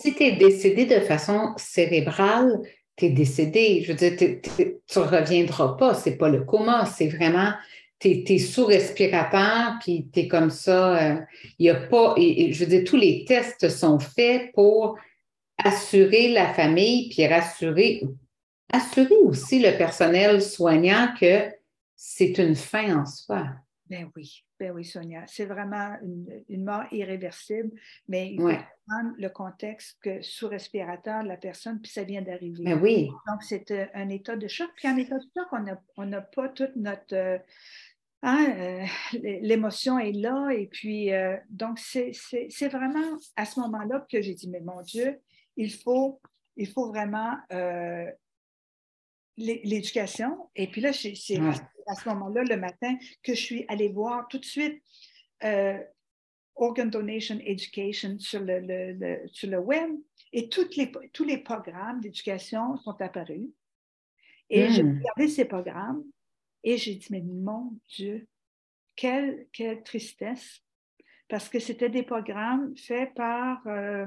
[0.00, 2.60] si tu es décédé de façon cérébrale,
[2.96, 3.82] tu es décédé.
[3.82, 5.94] Je veux dire, tu ne reviendras pas.
[5.94, 7.52] Ce n'est pas le coma, c'est vraiment,
[7.98, 11.12] tu es, sous respirateur, puis tu es comme ça.
[11.12, 11.20] Euh,
[11.58, 14.98] il y a pas, je veux dire, tous les tests sont faits pour
[15.58, 18.02] assurer la famille, puis rassurer,
[18.72, 21.52] assurer aussi le personnel soignant que
[21.94, 23.46] c'est une fin en soi.
[23.92, 25.24] Ben oui, ben oui, Sonia.
[25.26, 25.94] C'est vraiment
[26.48, 27.70] une, mort irréversible,
[28.08, 28.48] mais il faut
[28.88, 32.64] prendre le contexte que sous respirateur, la personne, puis ça vient d'arriver.
[32.64, 33.10] Ben oui.
[33.28, 34.70] Donc, c'est euh, un état de choc.
[34.76, 37.14] Puis en état de choc, on n'a pas toute notre.
[37.14, 37.38] Euh,
[38.22, 38.86] hein, euh,
[39.22, 40.48] l'émotion est là.
[40.52, 41.10] Et puis,
[41.50, 45.20] donc, c'est vraiment à ce moment-là que j'ai dit, mais mon Dieu,
[45.58, 46.18] il faut,
[46.56, 47.36] il faut vraiment
[49.36, 50.50] l'éducation.
[50.54, 51.14] Et puis là, c'est
[51.86, 54.82] à ce moment-là, le matin, que je suis allée voir tout de suite
[55.44, 55.78] euh,
[56.54, 59.90] Organ Donation Education sur le, sur le web.
[60.32, 63.50] Et toutes les, tous les programmes d'éducation sont apparus.
[64.48, 64.98] Et j'ai hmm.
[64.98, 66.04] regardé ces programmes
[66.64, 68.26] et j'ai dit, mais mon Dieu,
[68.96, 70.62] quelle, quelle tristesse.
[71.28, 74.06] Parce que c'était des programmes faits par euh,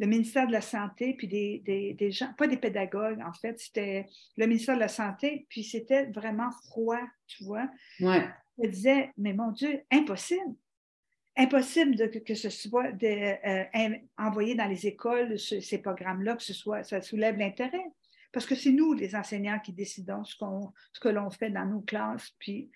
[0.00, 4.06] le ministère de la Santé, puis des, gens, pas des pédagogues en fait, c'était
[4.38, 7.68] le ministère de la Santé, puis c'était vraiment froid, tu vois.
[8.00, 8.26] Ouais.
[8.62, 10.54] Je disais, mais mon Dieu, impossible.
[11.36, 16.82] Impossible de, que, ce soit euh, envoyé dans les écoles, ces programmes-là, que ce soit,
[16.82, 17.84] ça soulève l'intérêt.
[18.32, 21.66] Parce que c'est nous, les enseignants, qui décidons ce, qu'on, ce que l'on fait dans
[21.66, 22.30] nos classes.
[22.38, 22.70] Puis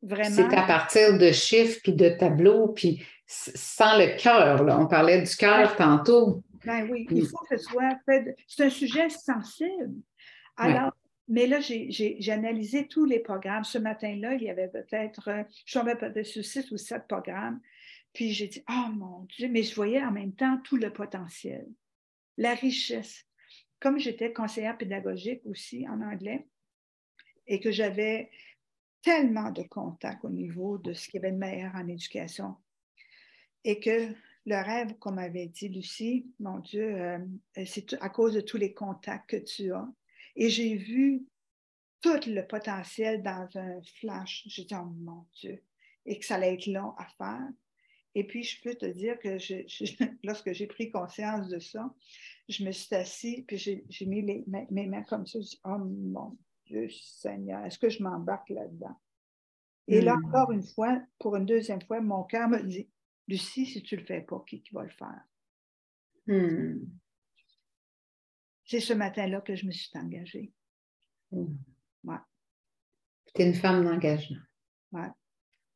[0.00, 0.30] vraiment.
[0.30, 4.64] C'est à partir de chiffres, puis de tableaux, puis sans le cœur.
[4.68, 6.42] On parlait du cœur tantôt.
[6.68, 8.36] Ben oui, il faut que ce soit fait.
[8.46, 9.94] C'est un sujet sensible.
[10.58, 10.92] Alors,
[11.26, 13.64] mais là, j'ai analysé tous les programmes.
[13.64, 17.62] Ce matin-là, il y avait peut-être, euh, je tombais peut-être sur six ou sept programmes.
[18.12, 21.66] Puis j'ai dit, oh mon Dieu, mais je voyais en même temps tout le potentiel,
[22.36, 23.24] la richesse.
[23.80, 26.46] Comme j'étais conseillère pédagogique aussi en anglais
[27.46, 28.30] et que j'avais
[29.00, 32.56] tellement de contacts au niveau de ce qui y avait de meilleur en éducation
[33.64, 34.12] et que
[34.48, 37.18] le rêve, comme avait dit Lucie, mon Dieu, euh,
[37.66, 39.86] c'est à cause de tous les contacts que tu as.
[40.36, 41.26] Et j'ai vu
[42.00, 44.44] tout le potentiel dans un flash.
[44.46, 45.62] J'ai dit, oh mon Dieu,
[46.06, 47.48] et que ça allait être long à faire.
[48.14, 49.36] Et puis, je peux te dire que
[50.24, 51.94] lorsque j'ai pris conscience de ça,
[52.48, 55.40] je me suis assise, puis j'ai mis mes, mains comme ça.
[55.40, 58.96] Je dit, oh mon Dieu Seigneur, est-ce que je m'embarque là-dedans?
[59.88, 60.24] Et là, hmm.
[60.24, 62.88] encore une fois, pour une deuxième fois, mon cœur me dit,
[63.28, 65.22] Lucie, si tu ne le fais pas, qui, va le faire?
[66.26, 66.84] Hmm.
[68.64, 70.52] C'est ce matin-là que je me suis engagée.
[71.30, 71.56] Hmm.
[73.34, 74.40] Tu es une femme d'engagement.
[74.92, 75.08] Ouais.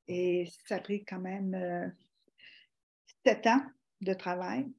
[0.08, 1.88] Et ça a pris quand même euh,
[3.24, 3.62] sept ans
[4.00, 4.72] de travail.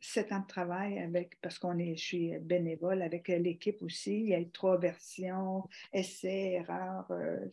[0.00, 4.20] sept ans de travail avec, parce qu'on est, je suis bénévole avec l'équipe aussi.
[4.20, 7.10] Il y a eu trois versions, essais, erreurs.
[7.10, 7.46] Euh,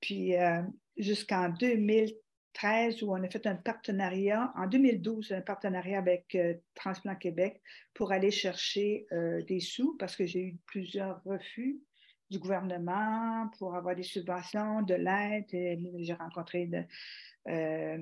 [0.00, 0.62] puis euh,
[0.96, 2.14] jusqu'en 2000,
[3.02, 7.60] où on a fait un partenariat, en 2012, un partenariat avec euh, Transplant Québec
[7.94, 11.80] pour aller chercher euh, des sous parce que j'ai eu plusieurs refus
[12.30, 15.46] du gouvernement pour avoir des subventions, de l'aide.
[15.98, 16.68] J'ai rencontré
[17.48, 17.98] euh,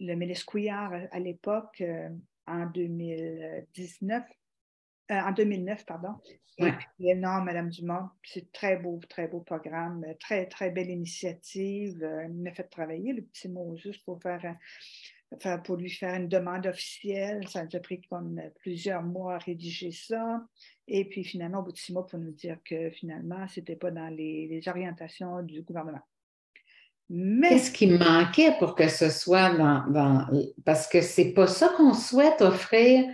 [0.00, 1.82] le ministre Couillard à l'époque
[2.46, 4.24] en 2019
[5.12, 6.14] euh, en 2009, pardon.
[6.58, 12.02] Et non, Madame Dumont, c'est très beau, très beau programme, très, très belle initiative.
[12.02, 14.56] Euh, il m'a fait travailler le petit mot juste pour faire,
[15.64, 17.48] pour lui faire une demande officielle.
[17.48, 20.42] Ça a pris comme plusieurs mois à rédiger ça.
[20.86, 23.76] Et puis finalement, au bout de six mois, pour nous dire que finalement, ce n'était
[23.76, 26.02] pas dans les, orientations du gouvernement.
[27.08, 27.48] Mais...
[27.50, 29.86] Qu'est-ce qui manquait pour que ce soit dans.
[29.90, 30.28] dans...
[30.64, 33.04] Parce que c'est pas ça qu'on souhaite offrir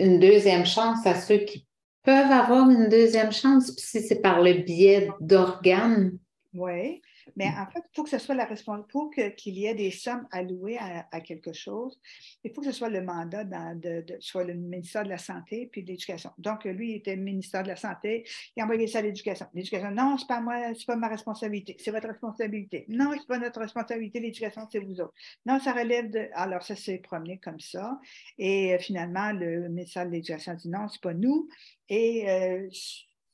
[0.00, 1.66] une deuxième chance à ceux qui
[2.02, 6.18] peuvent avoir une deuxième chance, si c'est par le biais d'organes.
[6.54, 7.00] Oui.
[7.36, 9.90] Mais en fait, il faut que ce soit la responsabilité, pour qu'il y ait des
[9.90, 12.00] sommes allouées à, quelque chose,
[12.44, 15.82] il faut que ce soit le mandat de, soit le ministère de la Santé puis
[15.82, 16.30] de l'Éducation.
[16.38, 18.24] Donc, lui, il était ministère de la Santé,
[18.56, 19.46] il a envoyé ça à l'Éducation.
[19.54, 22.86] L'Éducation, non, c'est pas moi, c'est pas ma responsabilité, c'est votre responsabilité.
[22.88, 25.14] Non, c'est pas notre responsabilité, l'Éducation, c'est vous autres.
[25.46, 26.28] Non, ça relève de.
[26.34, 27.98] Alors, ça s'est promené comme ça.
[28.38, 31.48] Et euh, finalement, le ministère de l'Éducation dit non, c'est pas nous.
[31.88, 32.68] Et euh,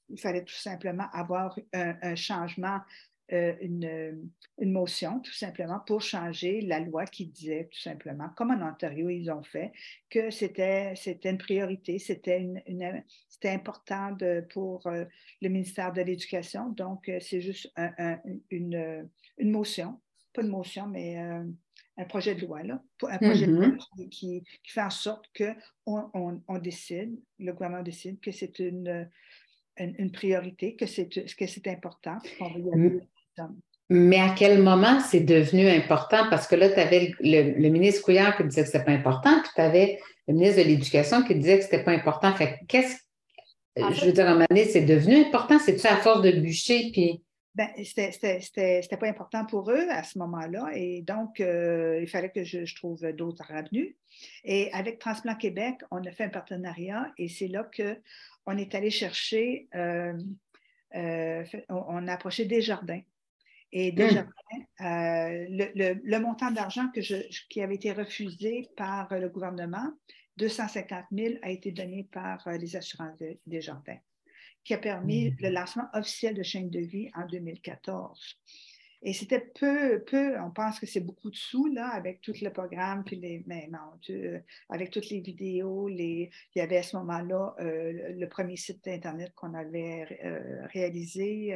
[0.09, 2.79] il fallait tout simplement avoir un changement
[3.33, 8.53] euh, une, une, motion, tout simplement, pour changer la loi qui disait, tout simplement, comme
[8.53, 9.73] en Ontario, ils ont fait,
[10.11, 12.63] que c'était une priorité, c'était une,
[13.29, 15.05] c'était important de, pour euh,
[15.43, 16.69] le ministère de l'Éducation.
[16.69, 17.73] Donc, euh, c'est juste
[18.51, 19.09] une,
[19.39, 20.01] une, motion,
[20.33, 24.09] pas une motion, mais un projet de loi, là, un projet de loi mm-hmm.
[24.09, 29.11] qui, qui, fait en sorte qu'on on, on décide, le gouvernement décide que c'est une,
[29.79, 33.01] une, priorité, que c'est, que c'est important, qu'on va y
[33.89, 36.29] mais à quel moment c'est devenu important?
[36.29, 39.41] Parce que là, tu avais le, ministre Couillard qui disait que ce n'était pas important,
[39.41, 42.35] puis tu avais le ministre de l'Éducation qui disait que ce n'était pas important.
[42.35, 42.97] Fait qu'est-ce
[43.77, 45.59] je veux dire, à un moment donné, c'est devenu important?
[45.59, 46.91] C'est-tu à force de bûcher?
[46.93, 47.23] Puis...
[47.55, 50.69] Ben, c'était pas important pour eux à ce moment-là.
[50.75, 53.97] Et donc, euh, il fallait que je, trouve d'autres avenues.
[54.45, 58.91] Et avec Transplant Québec, on a fait un partenariat et c'est là qu'on est allé
[58.91, 60.13] chercher, euh,
[60.95, 63.01] euh, on, a approché des jardins.
[63.73, 64.85] Et déjà, mmh.
[64.85, 65.47] euh,
[66.05, 66.89] le, montant d'argent
[67.51, 69.93] qui avait été refusé par le gouvernement,
[70.37, 73.99] 250 000, a été donné par euh, les assurances des jardins,
[74.65, 75.37] qui a permis mmh.
[75.41, 78.39] le lancement officiel de chaîne de vie en 2014.
[79.03, 82.51] Et c'était peu, peu, on pense que c'est beaucoup de sous, là, avec tout le
[82.51, 84.01] programme, puis les, mais non,
[84.71, 88.89] avec toutes les vidéos, les, il y avait à ce moment-là euh, le premier site
[88.89, 90.07] Internet qu'on avait
[90.73, 91.55] réalisé,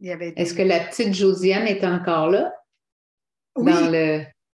[0.00, 2.52] est-ce que la petite Josiane est encore là?
[3.56, 3.72] Oui,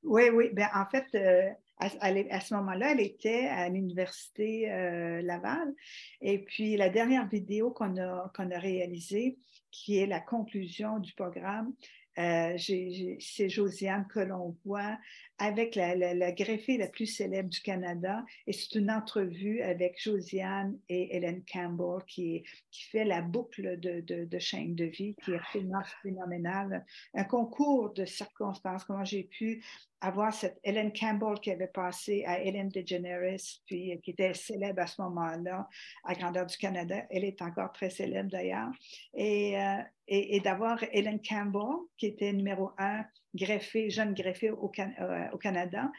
[0.05, 0.51] oui, oui.
[0.53, 5.73] Ben, en fait, euh, à, ce moment-là, elle était à l'Université euh, Laval.
[6.21, 9.39] Et puis, la dernière vidéo qu'on a, qu'on a réalisée,
[9.71, 11.73] qui est la conclusion du programme,
[12.19, 14.99] euh, c'est Josiane que l'on voit
[15.43, 18.25] avec la, greffée la plus célèbre du Canada.
[18.47, 24.77] Et c'est une entrevue avec Josiane et Hélène Campbell qui, fait la boucle de, chaîne
[24.77, 26.87] de vie, qui est absolument phénoménale.
[27.15, 29.65] Un concours de circonstances, comment j'ai pu
[30.01, 34.87] avoir cette Hélène Campbell qui avait passé à Hélène DeGeneres, puis qui était célèbre à
[34.87, 35.69] ce moment-là
[36.05, 37.05] à grandeur du Canada.
[37.11, 38.71] Elle est encore très célèbre d'ailleurs.
[39.15, 45.25] Et, euh, et, d'avoir Hélène Campbell, qui était numéro un greffé, jeune greffé au, euh,
[45.33, 45.91] au Canada,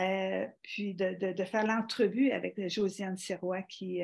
[0.00, 4.00] euh, puis de, de, faire l'entrevue avec Josiane Serrois qui,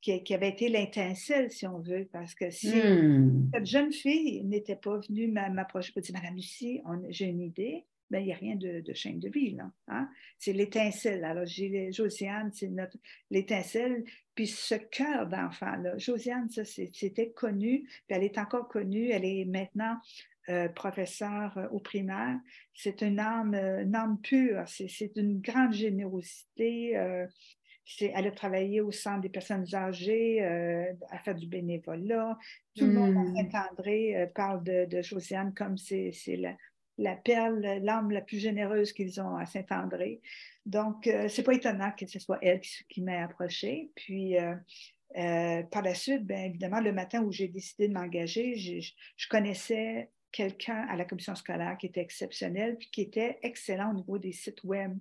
[0.00, 3.50] qui, qui, avait été l'étincelle, si on veut, parce que si hmm.
[3.52, 8.20] cette jeune fille n'était pas venue m'approcher pour dire Madame Lucie, j'ai une idée, ben,
[8.20, 9.52] il n'y a rien de, chaîne de vie.
[9.52, 10.08] Là, hein.
[10.38, 11.24] C'est l'étincelle.
[11.24, 12.96] Alors, Josiane, c'est notre
[13.30, 14.04] l'étincelle.
[14.34, 19.10] Puis ce cœur d'enfant, Josiane, ça, c'était connu, puis elle est encore connue.
[19.10, 19.98] Elle est maintenant
[20.50, 22.38] euh, professeure euh, au primaire.
[22.74, 24.62] C'est une âme, euh, une âme pure.
[24.66, 26.90] C'est une grande générosité.
[26.90, 30.42] elle a travaillé au centre des personnes âgées,
[31.10, 32.36] à faire du bénévolat.
[32.76, 33.50] Tout le monde à hmm.
[33.50, 36.54] Saint-André parle de, de, Josiane comme c'est la,
[36.98, 40.20] la perle, l'âme la plus généreuse qu'ils ont à Saint-André.
[40.66, 43.90] Donc, c'est pas étonnant que ce soit elle qui, m'ait approché.
[43.94, 44.34] Puis,
[45.14, 50.86] par la suite, bien évidemment, le matin où j'ai décidé de m'engager, je, connaissais quelqu'un
[50.90, 54.64] à la commission scolaire qui était exceptionnel, puis qui était excellent au niveau des sites
[54.64, 54.98] web.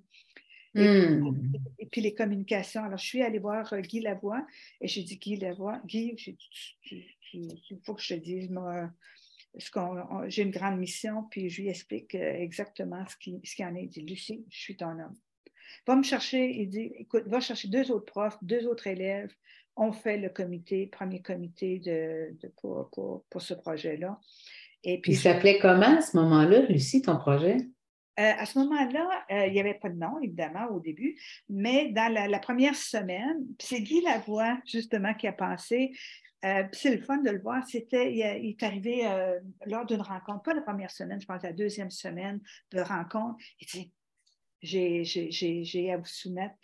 [0.76, 1.54] Et, hmm.
[1.92, 2.84] puis les communications.
[2.84, 4.46] Alors, je suis allée voir Guy Lavoie
[4.82, 6.16] et j'ai dit, Guy Lavoie, Guy,
[7.34, 8.90] il faut que je te dise, moi,
[10.28, 13.84] j'ai une grande mission, puis je lui explique euh, exactement ce qu'il ce en est.
[13.84, 15.16] Il dit, Lucie, je suis ton homme.
[15.88, 19.32] Va me chercher, il dit, écoute, va chercher deux autres profs, deux autres élèves.
[19.76, 22.90] On fait le comité, premier comité de, pour,
[23.30, 24.20] pour, ce projet-là.
[24.84, 27.58] Et puis, il s'appelait comment à ce moment-là, Lucie, ton projet?
[28.20, 31.20] Euh, à ce moment-là, euh, il n'y avait pas de nom, évidemment, au début,
[31.50, 35.92] mais dans la, la première semaine, c'est Guy Lavoie, justement, qui a pensé
[36.46, 37.66] euh, c'est le fun de le voir.
[37.66, 39.04] C'était, il, est arrivé
[39.66, 42.42] lors d'une rencontre, pas la première semaine, je pense la deuxième semaine
[42.72, 43.38] de rencontre.
[43.62, 43.94] Il dit
[44.62, 46.58] J'ai à vous soumettre,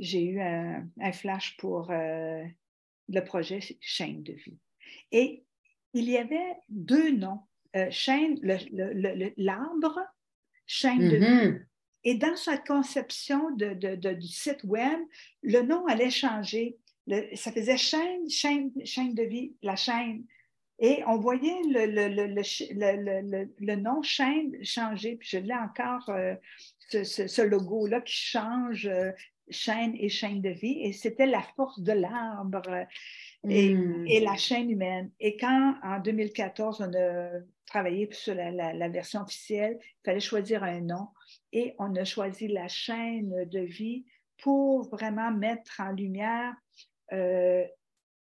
[0.00, 4.58] j'ai eu un, flash pour le projet Chaîne de vie.
[5.12, 5.45] Et
[5.98, 7.40] il y avait deux noms
[7.90, 8.38] chaîne,
[9.36, 10.00] l'arbre,
[10.66, 11.26] chaîne de vie.
[11.26, 11.62] Mm-hmm.
[12.04, 13.74] Et dans sa conception de,
[14.14, 14.98] du site web,
[15.42, 16.78] le nom allait changer
[17.34, 20.24] ça faisait chaîne, chaîne, chaîne de vie, la chaîne.
[20.78, 25.16] Et on voyait le, le, le, nom chaîne changer.
[25.16, 26.34] Puis je l'ai encore, euh,
[26.90, 29.12] ce, logo-là qui change, euh,
[29.48, 30.80] chaîne et chaîne de vie.
[30.82, 32.86] Et c'était la force de l'arbre
[33.44, 34.06] et, hmm.
[34.06, 35.10] et, la chaîne humaine.
[35.20, 40.80] Et quand, en 2014, on a travaillé sur la, version officielle, il fallait choisir un
[40.80, 41.08] nom.
[41.52, 44.04] Et on a choisi la chaîne de vie
[44.42, 46.54] pour vraiment mettre en lumière
[47.12, 47.64] euh,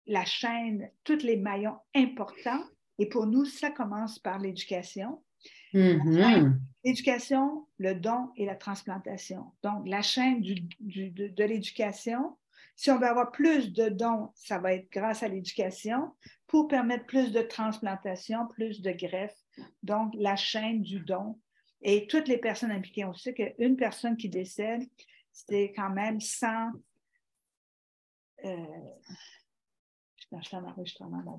[0.06, 2.64] la chaîne, tous les maillons importants.
[2.98, 5.22] Et pour nous, ça commence par l'éducation.
[5.72, 6.58] Mm-hmm.
[6.84, 9.52] L'éducation, le don et la transplantation.
[9.62, 12.36] Donc, la chaîne du, de, de l'éducation,
[12.80, 16.14] si on veut avoir plus de dons, ça va être grâce à l'éducation
[16.46, 19.36] pour permettre plus de transplantation, plus de greffes.
[19.82, 21.38] Donc, la chaîne du don.
[21.82, 24.80] Et toutes les personnes impliquées, on sait qu'une personne qui décède,
[25.30, 26.70] c'est quand même 100,
[28.42, 28.48] je
[30.56, 31.38] un enregistrement dans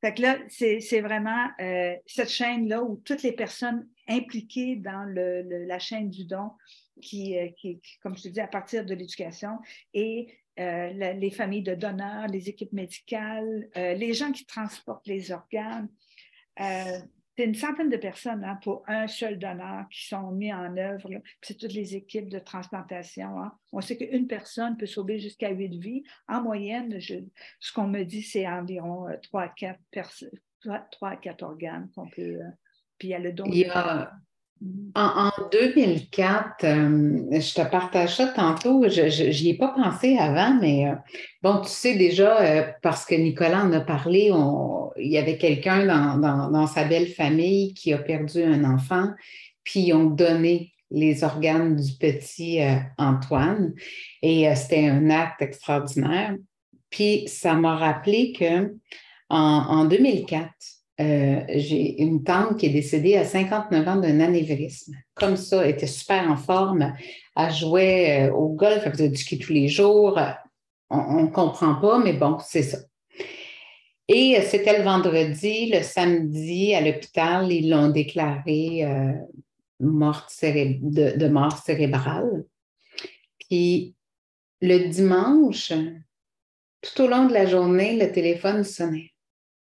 [0.00, 5.80] Fait que là, c'est vraiment euh, cette chaîne-là où toutes les personnes impliquées dans la
[5.80, 6.52] chaîne du don,
[7.00, 9.58] qui, euh, qui, comme je te dis, à partir de l'éducation,
[9.94, 15.88] et euh, les familles de donneurs, les équipes médicales, les gens qui transportent les organes,
[17.38, 21.08] c'est une centaine de personnes hein, pour un seul donneur qui sont mis en œuvre.
[21.40, 23.40] C'est toutes les équipes de transplantation.
[23.40, 23.52] Hein.
[23.70, 26.02] On sait qu'une personne peut sauver jusqu'à huit vies.
[26.26, 30.24] En moyenne, ce qu'on me dit, c'est environ euh, trois à quatre,
[30.90, 32.40] 3 à 4 organes qu'on peut.
[32.40, 32.50] Euh,
[32.98, 33.44] puis il y a le don.
[34.94, 40.88] En, 2004, euh, je te partage ça tantôt, je n'y ai pas pensé avant, mais
[40.88, 40.94] euh,
[41.42, 44.32] bon, tu sais déjà, euh, parce que Nicolas en a parlé,
[44.96, 45.86] il y avait quelqu'un
[46.16, 49.10] dans, sa belle famille qui a perdu un enfant,
[49.62, 52.60] puis ils ont donné les organes du petit
[52.96, 53.74] Antoine,
[54.22, 56.34] et c'était un acte extraordinaire.
[56.90, 58.74] Puis ça m'a rappelé que
[59.28, 60.50] en 2004,
[61.00, 64.94] euh, j'ai une tante qui est décédée à 59 ans d'un anévrisme.
[65.14, 66.92] Comme ça, elle était super en forme.
[67.36, 70.18] Elle jouait euh, au golf, elle faisait du ski tous les jours.
[70.90, 72.78] On ne comprend pas, mais bon, c'est ça.
[74.08, 78.84] Et euh, c'était le vendredi, le samedi, à l'hôpital, ils l'ont déclaré
[79.80, 82.44] morte de, de, mort cérébrale.
[83.38, 83.94] Puis
[84.60, 85.72] le dimanche,
[86.82, 89.12] tout au long de la journée, le téléphone sonnait.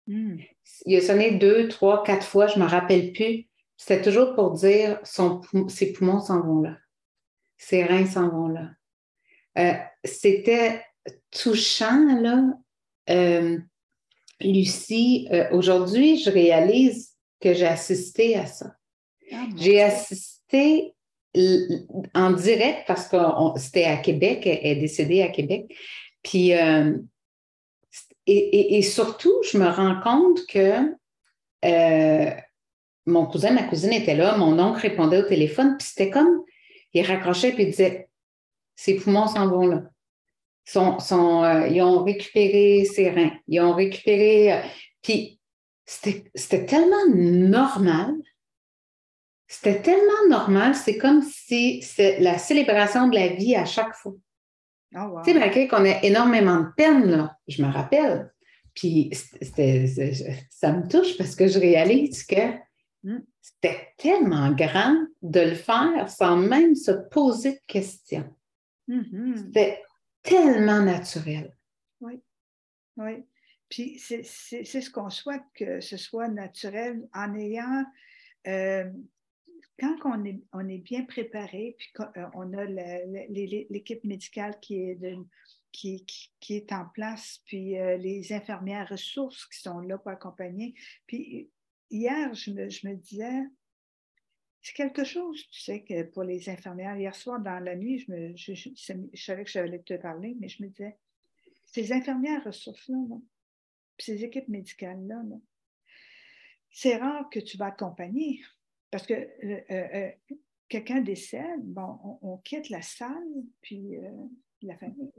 [0.08, 0.38] Hmm.
[0.86, 3.48] Il a sonné deux, trois, quatre fois, je ne me rappelle plus.
[3.78, 6.78] C'était toujours pour dire son, ses poumons s'en vont là.
[7.58, 8.70] Ses reins s'en vont là.
[9.58, 10.82] Euh, c'était
[11.32, 12.44] touchant, là.
[13.10, 13.58] Euh,
[14.42, 18.76] Lucie, euh, aujourd'hui, je réalise que j'ai assisté à ça.
[19.32, 20.94] Ah, j'ai assisté
[22.14, 23.18] en direct parce que
[23.58, 25.76] c'était à Québec, elle est décédée à Québec.
[26.22, 26.52] Puis
[28.26, 30.96] et, surtout, je me rends compte que
[31.66, 32.32] euh,
[33.06, 36.44] mon cousin, ma cousine était là, mon oncle répondait au téléphone, puis c'était comme,
[36.94, 38.10] il raccrochait puis il disait,
[38.76, 39.84] ses poumons s'en vont là.
[40.76, 44.62] Euh, ils ont récupéré ses reins, ils ont récupéré, euh,
[45.02, 45.40] puis
[45.86, 48.16] c'était tellement normal.
[49.48, 54.14] C'était tellement normal, c'est comme si c'est la célébration de la vie à chaque fois.
[54.96, 58.32] Oh, tu sais, malgré qu'on a énormément de peine, là, je me rappelle.
[58.76, 59.12] Puis
[60.50, 62.52] ça me touche parce que je réalise que
[63.04, 63.20] hmm.
[63.42, 68.30] c'était tellement grand de le faire sans même se poser de questions.
[68.88, 69.38] Mm-hmm.
[69.38, 69.82] C'était
[70.22, 71.56] tellement naturel.
[72.02, 72.22] Oui,
[72.98, 73.26] oui.
[73.70, 77.84] Puis c'est ce qu'on souhaite que ce soit naturel en ayant
[78.48, 78.90] euh,
[79.80, 80.24] quand on
[80.68, 87.98] est, bien préparé, puis euh, on a l'équipe médicale qui est, en place, puis euh,
[87.98, 90.76] les infirmières ressources qui sont là pour accompagner.
[91.08, 91.50] Puis
[91.90, 93.42] hier, je me, disais,
[94.62, 98.54] c'est quelque chose, tu sais, que pour les infirmières, hier soir dans la nuit, je,
[98.54, 98.70] je,
[99.16, 100.98] savais que j'allais te parler, mais je me disais,
[101.66, 102.98] ces infirmières ressources-là,
[103.98, 105.24] puis ces équipes médicales-là,
[106.70, 108.42] c'est rare que tu vas accompagner.
[108.94, 110.12] Parce que euh, euh, euh,
[110.70, 113.96] quelqu'un décède, bon, on, quitte la salle, puis
[114.62, 115.12] la famille.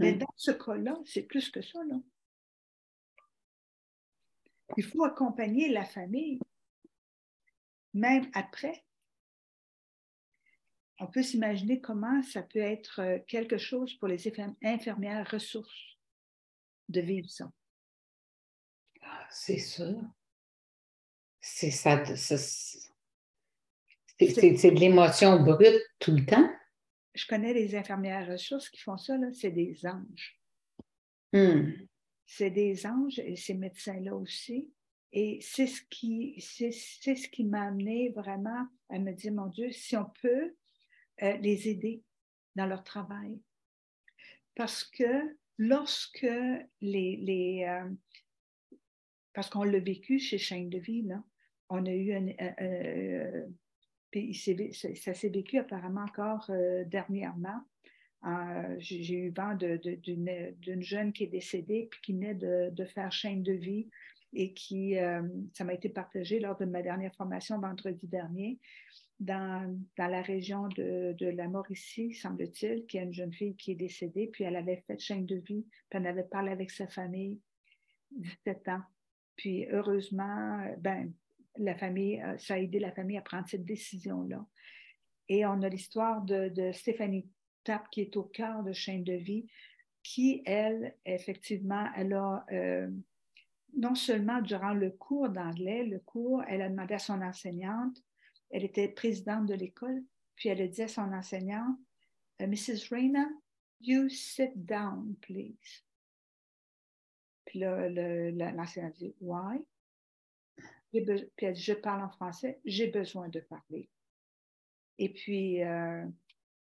[0.00, 1.78] Mais dans ce cas-là, c'est plus que ça.
[1.84, 2.00] Là.
[4.76, 6.40] Il faut accompagner la famille,
[7.92, 8.84] même après.
[10.98, 14.20] On peut s'imaginer comment ça peut être quelque chose pour les
[14.64, 15.96] infirmières ressources
[16.88, 17.52] de vivre ça.
[19.00, 19.94] Ah, c'est ça
[21.46, 22.02] c'est ça.
[22.06, 22.30] C'est
[24.18, 26.50] de l'émotion brute tout le temps.
[27.14, 30.40] Je connais des infirmières ressources qui font ça, c'est des anges.
[31.32, 31.72] Hmm.
[32.26, 34.72] c'est des anges et ces médecins-là aussi.
[35.12, 39.70] Et c'est ce qui, c'est, ce qui m'a amené vraiment à me dire, mon Dieu,
[39.70, 40.54] si on peut
[41.22, 42.02] euh, les aider
[42.56, 43.38] dans leur travail.
[44.54, 46.26] Parce que lorsque
[46.80, 47.90] les, les euh,
[49.34, 51.22] parce qu'on l'a vécu chez Chaîne de Vie, là,
[51.68, 52.28] on a eu un,
[52.60, 53.46] euh,
[54.94, 56.48] ça s'est vécu apparemment encore
[56.86, 57.60] dernièrement.
[58.78, 63.42] J'ai eu vent d'une jeune qui est décédée puis qui venait de, de faire chaîne
[63.42, 63.88] de vie
[64.34, 68.58] et qui, euh, ça m'a été partagé lors de ma dernière formation vendredi dernier,
[69.20, 73.72] dans, dans la région de, de, la Mauricie, semble-t-il, qui a une jeune fille qui
[73.72, 76.88] est décédée, puis elle avait fait chaîne de vie, puis elle avait parlé avec sa
[76.88, 77.38] famille,
[78.10, 78.82] 17 ans.
[79.36, 81.12] Puis heureusement, ben,
[81.56, 84.44] la famille, euh, ça a aidé la famille à prendre cette décision-là.
[85.28, 87.28] Et on a l'histoire de, Stéphanie
[87.64, 89.46] Tapp, qui est au cœur de chaîne de vie,
[90.02, 92.90] qui, elle, effectivement, elle a euh,
[93.76, 98.02] non seulement durant le cours d'anglais, le cours, elle a demandé à son enseignante,
[98.50, 100.02] elle était présidente de l'école,
[100.36, 101.78] puis elle a dit à son enseignante,
[102.38, 102.88] Mrs.
[102.90, 103.26] Reyna,
[103.80, 105.84] you sit down, please.
[107.46, 109.64] Puis là, l'enseignante dit, why?
[111.36, 113.90] Puis je parle en français, j'ai besoin de parler.
[114.98, 116.06] Et puis, euh,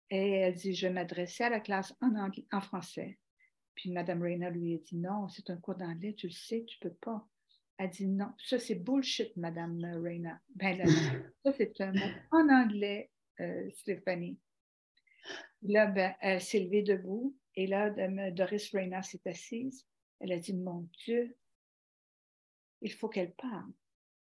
[0.10, 3.18] elle dit, je m'adressais à la classe en, en français.
[3.78, 6.78] Puis Mme Reyna lui a dit non, c'est un cours d'anglais, tu le sais, tu
[6.82, 7.26] ne peux pas.
[7.78, 10.42] Elle dit non, ça c'est bullshit, Mme Reyna.
[10.56, 10.84] Ben,
[11.44, 14.40] ça c'est un mot en anglais, euh, Stéphanie.
[15.62, 17.92] Là, ben, elle s'est levée debout et là,
[18.32, 19.86] Doris Reyna s'est assise.
[20.20, 21.38] Elle a dit Mon Dieu,
[22.82, 23.72] il faut qu'elle parle.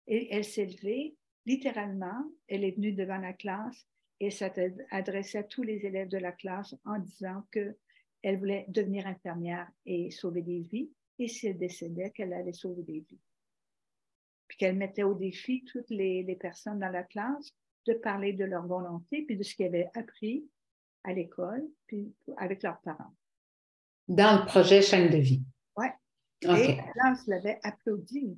[0.08, 3.88] Et elle s'est levée, littéralement, elle est venue devant la classe
[4.20, 7.76] et s'est adressée à tous les élèves de la classe en disant que
[8.24, 10.90] elle voulait devenir infirmière et sauver des vies.
[11.20, 13.22] Et si elle décédait, qu'elle allait sauver des vies.
[14.48, 17.52] Puis qu'elle mettait au défi toutes les, personnes dans la classe
[17.86, 20.48] de parler de leur volonté, puis de ce qu'ils avaient appris
[21.04, 23.16] à l'école, puis avec leurs parents.
[24.08, 25.44] Dans le projet Chaîne de vie.
[25.76, 25.88] Oui.
[26.42, 28.38] Et la classe l'avait applaudi.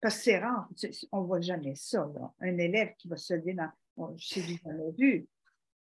[0.00, 0.68] Parce que c'est rare,
[1.12, 4.16] on ne voit jamais ça, un élève qui va se dire dans.
[4.16, 5.28] Je sais jamais vu,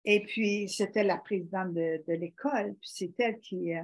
[0.06, 3.76] et puis, c'était la présidente de, l'école, puis c'est elle qui.
[3.76, 3.84] Euh,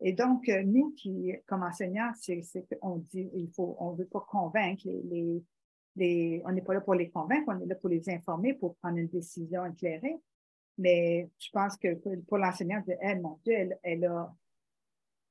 [0.00, 2.42] et donc, euh, nous, qui, comme enseignants, c'est
[2.80, 5.42] qu'on dit, il faut, on ne veut pas convaincre les,
[5.96, 8.76] les, on n'est pas là pour les convaincre, on est là pour les informer, pour
[8.76, 10.16] prendre une décision éclairée.
[10.78, 11.94] Mais je pense que
[12.28, 14.34] pour l'enseignante, elle, mon Dieu, elle, elle, a,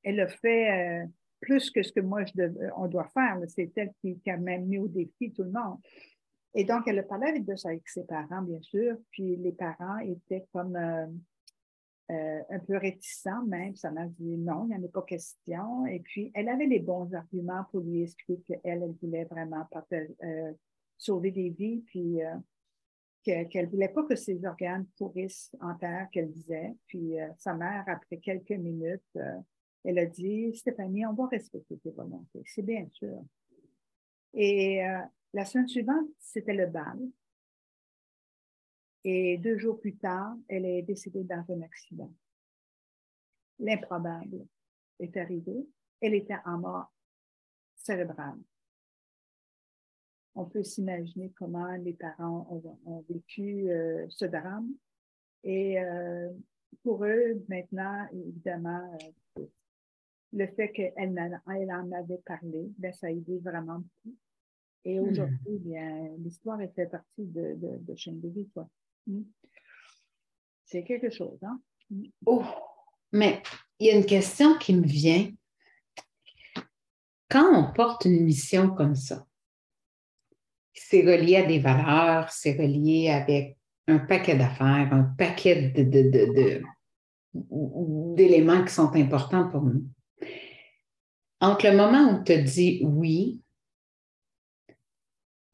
[0.02, 1.06] elle a fait euh,
[1.40, 2.42] plus que ce que moi, je
[2.76, 3.38] on doit faire.
[3.48, 5.78] C'est elle qui, a même mis au défi tout le monde.
[6.54, 10.46] Et donc, elle a parlé avec, avec ses parents, bien sûr, puis les parents étaient
[10.52, 11.06] comme euh,
[12.10, 13.76] euh, un peu réticents même.
[13.76, 15.86] Ça m'a dit non, il n'y en a pas question.
[15.86, 20.52] Et puis, elle avait les bons arguments pour lui expliquer qu'elle, elle voulait vraiment euh,
[20.96, 22.20] sauver des vies, puis
[23.22, 26.74] qu'elle ne voulait pas que ses organes pourrissent en terre, qu'elle disait.
[26.86, 29.18] Puis, sa mère, après quelques minutes,
[29.86, 32.42] elle a dit Stéphanie, on va respecter tes volontés.
[32.44, 33.24] C'est bien sûr.
[34.34, 34.82] Et
[35.32, 36.98] la semaine suivante, c'était le bal.
[39.04, 42.12] Et deux jours plus tard, elle est décédée dans un accident.
[43.60, 44.44] L'improbable
[44.98, 45.68] est arrivé.
[46.00, 46.92] Elle était en mort
[47.76, 48.38] cérébrale.
[50.34, 52.46] On peut s'imaginer comment les parents
[52.84, 54.70] ont, vécu euh, ce drame.
[55.44, 56.32] Et euh,
[56.82, 58.98] pour eux, maintenant, évidemment,
[59.38, 59.46] euh,
[60.36, 60.92] le fait qu'elle
[61.46, 64.16] en avait parlé, ben, ça a aidé vraiment beaucoup.
[64.84, 65.08] Et hmm.
[65.08, 68.68] aujourd'hui, bien, l'histoire est fait partie de, de, de chaîne de vie, quoi.
[69.06, 69.22] Hmm.
[70.64, 71.60] C'est quelque chose, hein?
[71.90, 72.04] Hmm.
[72.26, 72.44] Oh,
[73.12, 73.42] mais
[73.78, 75.30] il y a une question qui me vient.
[77.30, 79.26] Quand on porte une mission comme ça,
[80.74, 83.56] c'est relié à des valeurs, c'est relié avec
[83.88, 86.62] un paquet d'affaires, un paquet de,
[88.14, 89.86] d'éléments qui sont importants pour nous.
[91.40, 93.40] Entre le moment où tu te dis oui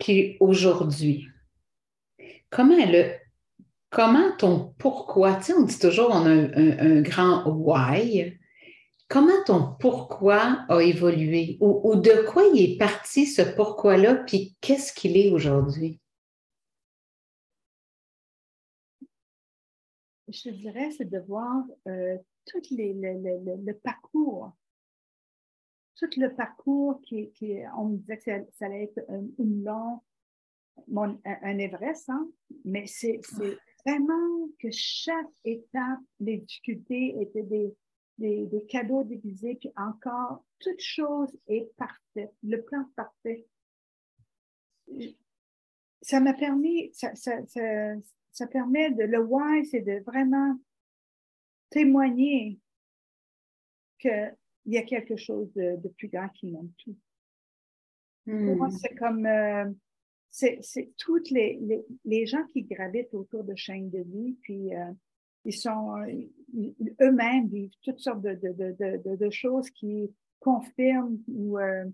[0.02, 1.28] puis aujourd'hui,
[2.50, 3.20] comment elle
[3.88, 8.36] comment ton pourquoi, tu sais, on dit toujours on a un, grand why,
[9.08, 14.92] comment ton pourquoi a évolué ou, de quoi il est parti ce pourquoi-là, puis qu'est-ce
[14.92, 16.00] qu'il est aujourd'hui?
[20.26, 22.16] Je dirais, c'est de voir euh,
[22.46, 24.52] tout le, parcours
[25.96, 29.00] tout le parcours qui, qui, on me disait que ça, allait être
[29.38, 30.00] une longue,
[31.24, 32.28] un, Everest, hein?
[32.64, 33.20] mais c'est
[33.84, 37.74] vraiment que chaque étape, les difficultés étaient des,
[38.18, 43.46] des, cadeaux déguisés, puis encore, toute chose est parfaite, le plan parfait.
[46.00, 50.58] Ça m'a permis, ça, ça, permet de, le why, c'est de vraiment
[51.70, 52.58] témoigner
[54.62, 56.96] qu'il y a quelque chose de, plus grand qui monte tout.
[58.24, 58.72] Pour moi, hmm.
[58.72, 59.70] c'est comme, euh,
[60.30, 61.60] c'est toutes les,
[62.04, 64.92] les, gens qui gravitent autour de chaîne de vie, puis euh,
[65.44, 65.96] ils sont
[67.00, 71.84] eux-mêmes vivent toutes sortes de, de, de, choses qui confirment ou euh,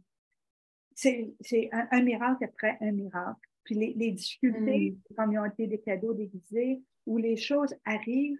[0.95, 3.41] c'est un, miracle après un miracle.
[3.65, 5.15] Puis les, les difficultés, mm.
[5.15, 8.39] comme ils ont été des cadeaux déguisés, où les choses arrivent,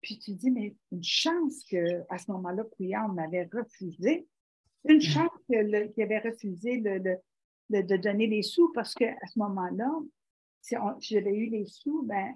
[0.00, 4.26] puis tu dis, mais une chance qu'à ce moment-là, Couillard m'avait refusé.
[4.88, 5.02] Une mm.
[5.02, 7.18] chance qu'il avait refusé de,
[7.70, 9.90] de, donner les sous parce qu'à ce moment-là,
[10.62, 12.34] si, j'avais eu les sous, ben,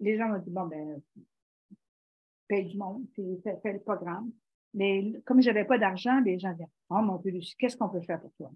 [0.00, 1.02] les gens m'ont dit, bon, ben,
[2.46, 4.32] paye du monde, puis fais, le programme.
[4.74, 8.00] Mais comme je n'avais pas d'argent, les gens disaient, oh mon Dieu, qu'est-ce qu'on peut
[8.02, 8.50] faire pour toi?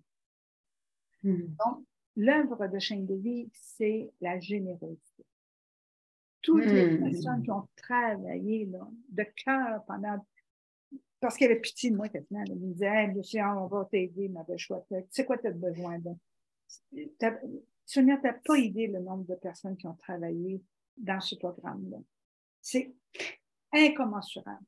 [1.23, 1.55] Hmm.
[1.65, 1.85] Donc,
[2.17, 5.25] l'œuvre de chaîne de vie, c'est la générosité.
[6.43, 7.11] Toutes les hmm.
[7.11, 10.19] personnes qui ont travaillé là, de cœur pendant
[11.23, 12.43] parce qu'il y avait pitié de moi maintenant.
[12.49, 14.83] Il me disait hey, Lucien, on va t'aider, ma belle chouette.
[14.91, 15.99] Tu sais quoi tu as besoin.
[17.87, 20.61] Sonia, tu n'as pas idée le nombre de personnes qui ont travaillé
[20.97, 21.99] dans ce programme-là.
[22.61, 22.93] C'est
[23.73, 24.65] incommensurable.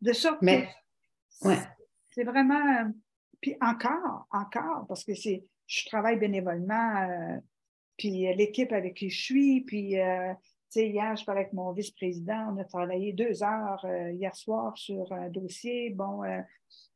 [0.00, 0.68] De sorte Mais,
[1.42, 1.48] que
[2.10, 2.92] c'est vraiment.
[3.40, 7.38] Puis encore, encore, parce que c'est, je travaille bénévolement, euh,
[7.96, 10.32] puis l'équipe avec qui je suis, puis euh,
[10.72, 14.76] sais, hier, je parlais avec mon vice-président, on a travaillé deux heures euh, hier soir
[14.76, 15.90] sur un dossier.
[15.90, 16.22] Bon,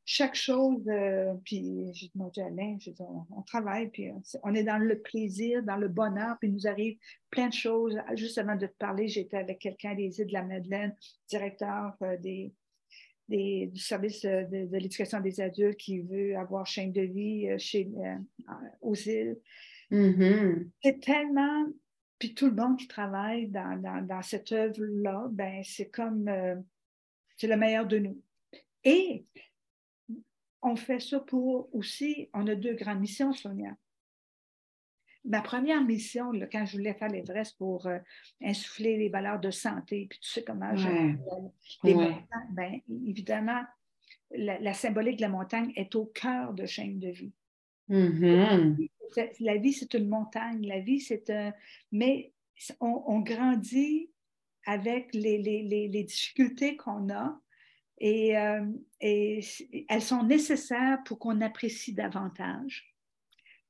[0.08, 4.12] chaque chose, euh, puis j'ai demandé à Alain, on, travaille, puis
[4.44, 6.96] on est dans le plaisir, dans le bonheur, puis il nous arrive
[7.28, 7.98] plein de choses.
[8.14, 10.94] Juste avant de te parler, j'étais avec quelqu'un des îles de la Madeleine,
[11.28, 12.52] directeur euh, des,
[13.28, 17.90] du service de, l'éducation des adultes qui veut avoir chaîne de vie euh, chez,
[18.82, 19.36] aux îles.
[19.90, 20.68] Mm-hmm.
[20.84, 21.66] C'est tellement,
[22.18, 26.30] puis tout le monde qui travaille dans, dans, cette œuvre-là, ben c'est comme,
[27.36, 28.20] c'est le meilleur de nous.
[28.84, 29.24] Et
[30.62, 33.76] on fait ça pour aussi, on a deux grandes missions, Sonia.
[35.24, 37.98] Ma première mission, quand je voulais faire l'Everest pour euh,
[38.40, 43.62] insuffler les valeurs de santé, puis tu sais comment les montagnes, ben, évidemment,
[44.30, 47.32] la, symbolique de la montagne est au cœur de chaîne de vie.
[47.88, 48.88] Mm-hmm.
[49.40, 50.66] La vie, c'est une montagne.
[50.66, 51.52] La vie, c'est un.
[51.92, 52.32] Mais
[52.80, 54.10] on, grandit
[54.64, 57.40] avec les, les difficultés qu'on a,
[58.02, 59.40] euh, et,
[59.88, 62.94] elles sont nécessaires pour qu'on apprécie davantage.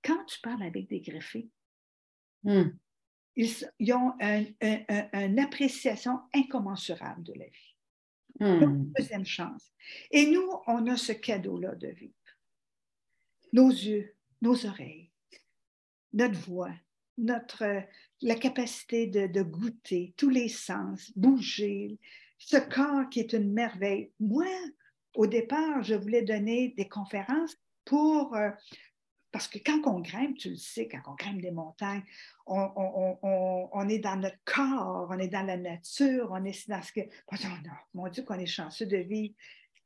[0.03, 1.49] Quand tu parles avec des greffés,
[2.43, 2.71] hmm.
[3.37, 7.75] ils, ont une appréciation incommensurable de la vie.
[8.39, 8.93] Hmm.
[8.99, 9.73] deuxième chance.
[10.11, 12.13] Et nous, on a ce cadeau-là de vivre.
[13.53, 15.06] Nos yeux, nos oreilles,
[16.17, 16.73] notre voix,
[17.19, 17.83] notre,
[18.23, 21.99] la capacité de, de goûter, tous les sens, bouger,
[22.39, 24.11] ce corps qui est une merveille.
[24.19, 24.47] Moi,
[25.15, 28.35] au départ, je voulais donner des conférences pour...
[28.35, 28.51] Euh,
[29.33, 32.05] parce que quand on grimpe, tu le sais, quand on grimpe des montagnes,
[32.47, 37.01] on, est dans notre corps, on est dans la nature, on est dans ce que...
[37.31, 39.35] Oh non, mon Dieu, qu'on est chanceux de vivre.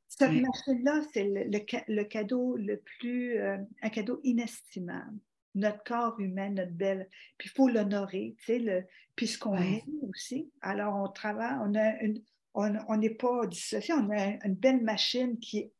[0.07, 3.39] Cette machine-là, c'est le, cadeau le plus...
[3.39, 5.19] Euh, un cadeau inestimable
[5.55, 7.09] notre corps humain, notre belle.
[7.39, 8.85] Puis il faut l'honorer, tu sais, le,
[9.17, 10.51] puisqu'on est aussi.
[10.61, 12.23] Alors, on travaille, on a une,
[12.55, 15.71] on n'est pas dissocié, on a une belle machine qui,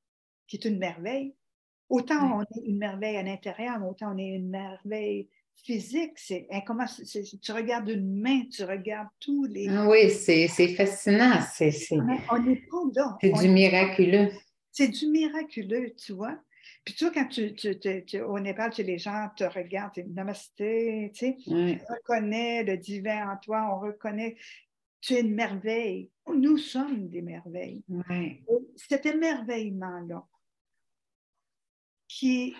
[0.47, 1.35] qui est une merveille.
[1.89, 6.13] Autant on est une merveille à l'intérieur, mais autant on est une merveille physique.
[6.17, 6.85] C'est, comment,
[7.43, 9.69] tu regardes une main, tu regardes tous les.
[9.69, 11.41] Ah oui, c'est, fascinant.
[11.53, 12.39] C'est, on n'est pas
[12.95, 13.19] là.
[13.21, 14.31] C'est du miraculeux.
[14.71, 16.39] C'est du miraculeux, tu vois.
[16.85, 21.37] Puis tu vois, quand tu, tu, au Népal, les gens te regardent, namasté, tu sais,
[21.47, 24.37] on reconnaît le divin en toi, on reconnaît
[25.01, 26.11] tu es une merveille.
[26.27, 27.85] Nous sommes des merveilles.
[28.77, 30.27] Cet émerveillement-là,
[32.07, 32.55] qui,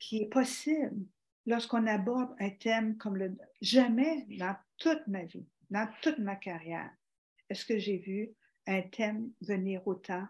[0.00, 1.06] qui, est possible
[1.46, 3.36] lorsqu'on aborde un thème comme le...
[3.60, 6.90] Jamais dans toute ma vie, dans toute ma carrière,
[7.50, 8.30] est-ce que j'ai vu
[8.66, 10.26] un thème venir autant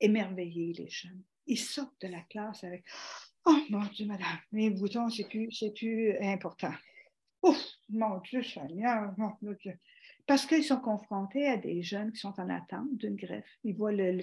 [0.00, 1.22] émerveiller les jeunes.
[1.46, 2.84] Ils sortent de la classe avec
[3.46, 6.74] Oh mon Dieu, madame, mes boutons, c'est plus, plus important.
[7.42, 9.78] Ouf, mon Dieu, Seigneur, mon Dieu
[10.30, 13.58] parce qu'ils sont confrontés à des jeunes qui sont en attente d'une greffe.
[13.64, 14.22] Ils, voient le,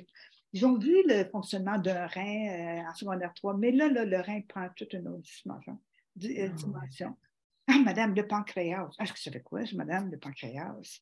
[0.54, 4.40] ils ont vu le fonctionnement d'un rein euh, en secondaire 3, mais là, le rein
[4.48, 5.78] prend toute une autre dimension.
[6.24, 7.18] Euh, ah dimension.
[7.68, 8.90] Ah, madame, le pancréas.
[8.98, 11.02] Ah, je savais quoi, madame, le pancréas?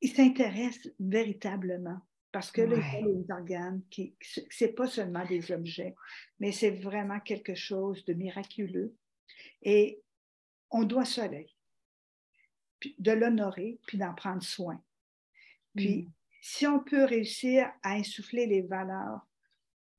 [0.00, 2.00] Ils s'intéressent véritablement
[2.32, 5.94] Parce que les organes, ce n'est pas seulement des objets,
[6.40, 8.94] mais c'est vraiment quelque chose de miraculeux.
[9.62, 10.00] Et
[10.70, 11.20] on doit se
[12.98, 14.82] de l'honorer, puis d'en prendre soin.
[15.76, 16.12] Puis, mm.
[16.40, 19.20] si on peut réussir à insuffler les valeurs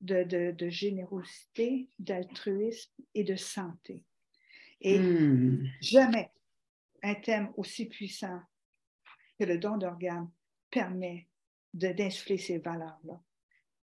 [0.00, 4.02] de, générosité, d'altruisme et de santé,
[4.80, 5.70] et mm.
[5.80, 6.30] jamais
[7.02, 8.40] un thème aussi puissant
[9.38, 10.30] que le don d'organes
[10.70, 11.28] permet
[11.74, 13.20] d'insuffler ces valeurs-là,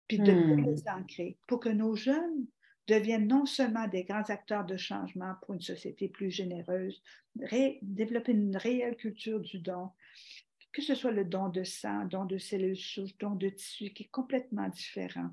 [0.08, 0.66] puis de hmm.
[0.66, 2.48] les ancrer pour que nos jeunes
[2.88, 7.02] deviennent non seulement des grands acteurs de changement pour une société plus généreuse,
[7.82, 9.90] développer une réelle culture du don,
[10.74, 14.04] que ce soit le don de sang, don de cellules souches, don de tissu, qui
[14.04, 15.30] est complètement différent.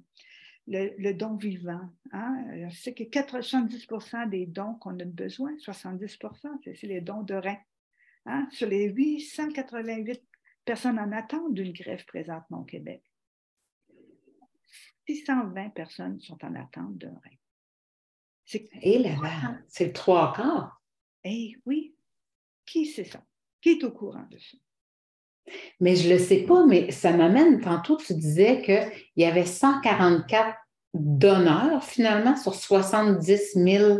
[0.66, 1.88] Le, don vivant.
[2.12, 2.68] Hein?
[2.70, 3.86] C'est que 70
[4.30, 7.60] des dons qu'on a besoin, 70% c'est les dons de reins.
[8.26, 8.46] Hein?
[8.50, 10.27] Sur les 888
[10.68, 13.02] personnes en attente d'une greffe présentement au Québec.
[15.06, 18.60] 620 personnes sont en attente d'un rein.
[18.82, 19.16] Et là,
[19.66, 20.82] c'est le trois quarts.
[21.24, 21.94] Eh oui.
[22.66, 23.24] Qui sait ça?
[23.62, 24.58] Qui est au courant de ça?
[25.80, 29.46] Mais je ne le sais pas, mais ça m'amène, tantôt tu disais qu'il y avait
[29.46, 30.54] 144
[30.92, 33.98] donneurs finalement sur 70 000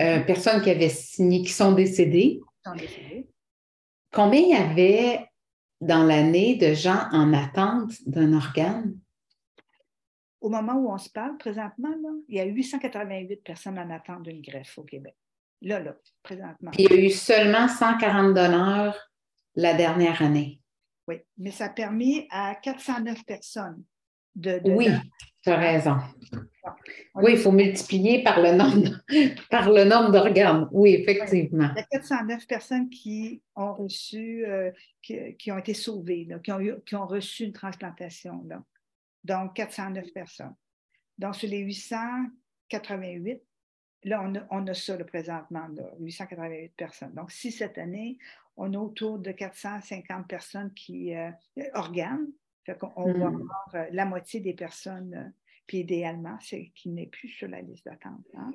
[0.00, 2.40] euh, personnes qui avaient signé, qui sont décédées.
[2.66, 3.28] Sont décédées.
[4.10, 5.31] Combien il y avait
[5.82, 8.96] dans l'année de gens en attente d'un organe?
[10.40, 11.92] Au moment où on se parle, présentement,
[12.28, 15.16] il y a 888 personnes en attente d'une greffe au Québec.
[15.60, 16.70] Là, là, présentement.
[16.78, 18.96] il y a eu seulement 140 donneurs
[19.54, 20.60] la dernière année.
[21.06, 23.82] Oui, mais ça a permis à 409 personnes
[24.34, 24.60] de.
[24.64, 24.88] oui,
[25.42, 25.96] tu as raison.
[27.14, 29.02] Oui, il faut multiplier par le nombre,
[29.50, 30.68] par le nombre d'organes.
[30.70, 31.70] Oui, effectivement.
[31.74, 34.70] Il y a 409 personnes qui ont reçu, euh,
[35.02, 38.42] qui, ont été sauvées, qui, ont qui, ont reçu une transplantation.
[38.46, 38.62] Là.
[39.24, 40.54] Donc, 409 personnes.
[41.18, 43.42] Donc, sur les 888,
[44.04, 45.68] là, on a, on a ça le présentement,
[46.00, 47.12] 888 personnes.
[47.14, 48.18] Donc, si cette année,
[48.56, 51.30] on a autour de 450 personnes qui euh,
[51.74, 52.26] organes,
[52.96, 53.34] on va hmm.
[53.34, 55.32] avoir euh, la moitié des personnes
[55.66, 58.26] puis idéalement, c'est qu'il n'est plus sur la liste d'attente.
[58.36, 58.52] Hein.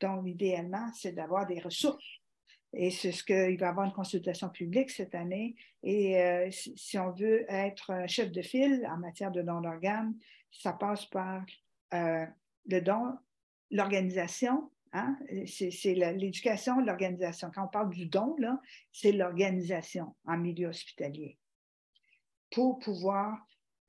[0.00, 2.20] Donc, idéalement, c'est d'avoir des ressources.
[2.74, 5.56] Et c'est ce qu'il va y avoir une consultation publique cette année.
[5.82, 10.14] Et euh, si, on veut être un chef de file en matière de don d'organes,
[10.50, 11.44] ça passe par
[11.94, 12.26] euh,
[12.66, 13.14] le don,
[13.70, 14.70] l'organisation.
[14.92, 15.16] Hein.
[15.46, 17.50] C'est l'éducation, l'organisation.
[17.54, 18.36] Quand on parle du don,
[18.92, 21.38] c'est l'organisation en milieu hospitalier
[22.50, 23.38] pour pouvoir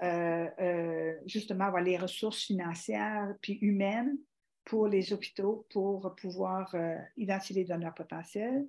[0.01, 4.17] euh, euh, justement avoir les ressources financières puis humaines
[4.63, 8.65] pour les hôpitaux pour pouvoir euh, identifier les donneurs potentiels,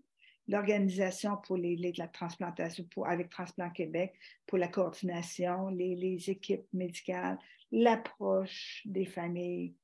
[0.49, 4.14] l'organisation pour les, la transplantation pour, avec Transplant Québec,
[4.47, 7.38] pour la coordination, les, équipes médicales,
[7.70, 9.74] l'approche des familles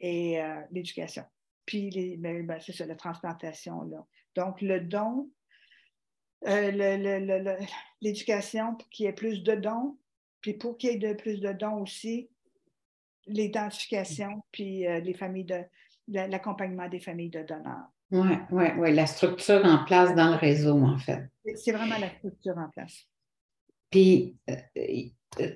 [0.00, 0.38] et
[0.70, 1.24] l'éducation.
[1.64, 3.82] Puis, les, ben, ben, c'est ça, la transplantation.
[3.84, 4.06] Là.
[4.34, 5.30] Donc, le don,
[8.00, 9.96] l'éducation, pour qu'il y ait plus de dons,
[10.40, 12.28] puis pour qu'il y ait de plus de dons aussi,
[13.26, 15.64] l'identification, puis euh, les familles de
[16.08, 17.88] l'accompagnement des familles de donneurs.
[18.10, 21.28] Oui, oui, oui, la structure en place dans le réseau, en fait.
[21.56, 23.06] C'est vraiment la structure en place.
[23.90, 24.56] Puis, euh,
[25.40, 25.50] euh,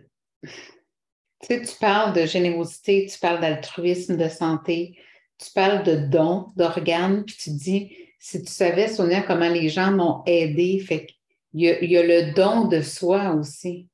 [1.48, 4.98] tu parles de générosité, tu parles d'altruisme, de santé,
[5.38, 9.92] tu parles de dons, d'organes, puis tu dis, si tu savais, Sonia, comment les gens
[9.92, 13.88] m'ont aidé, fait qu'il y, y, a le don de soi aussi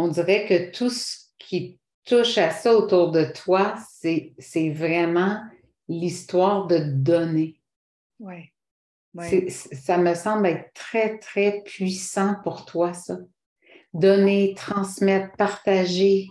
[0.00, 5.40] on dirait que tout ce qui touche à ça autour de toi, c'est vraiment
[5.88, 7.60] l'histoire de donner.
[8.18, 8.50] Oui.
[9.40, 13.18] Ça me semble être très, très puissant pour toi, ça.
[13.92, 16.28] Donner, transmettre, partager.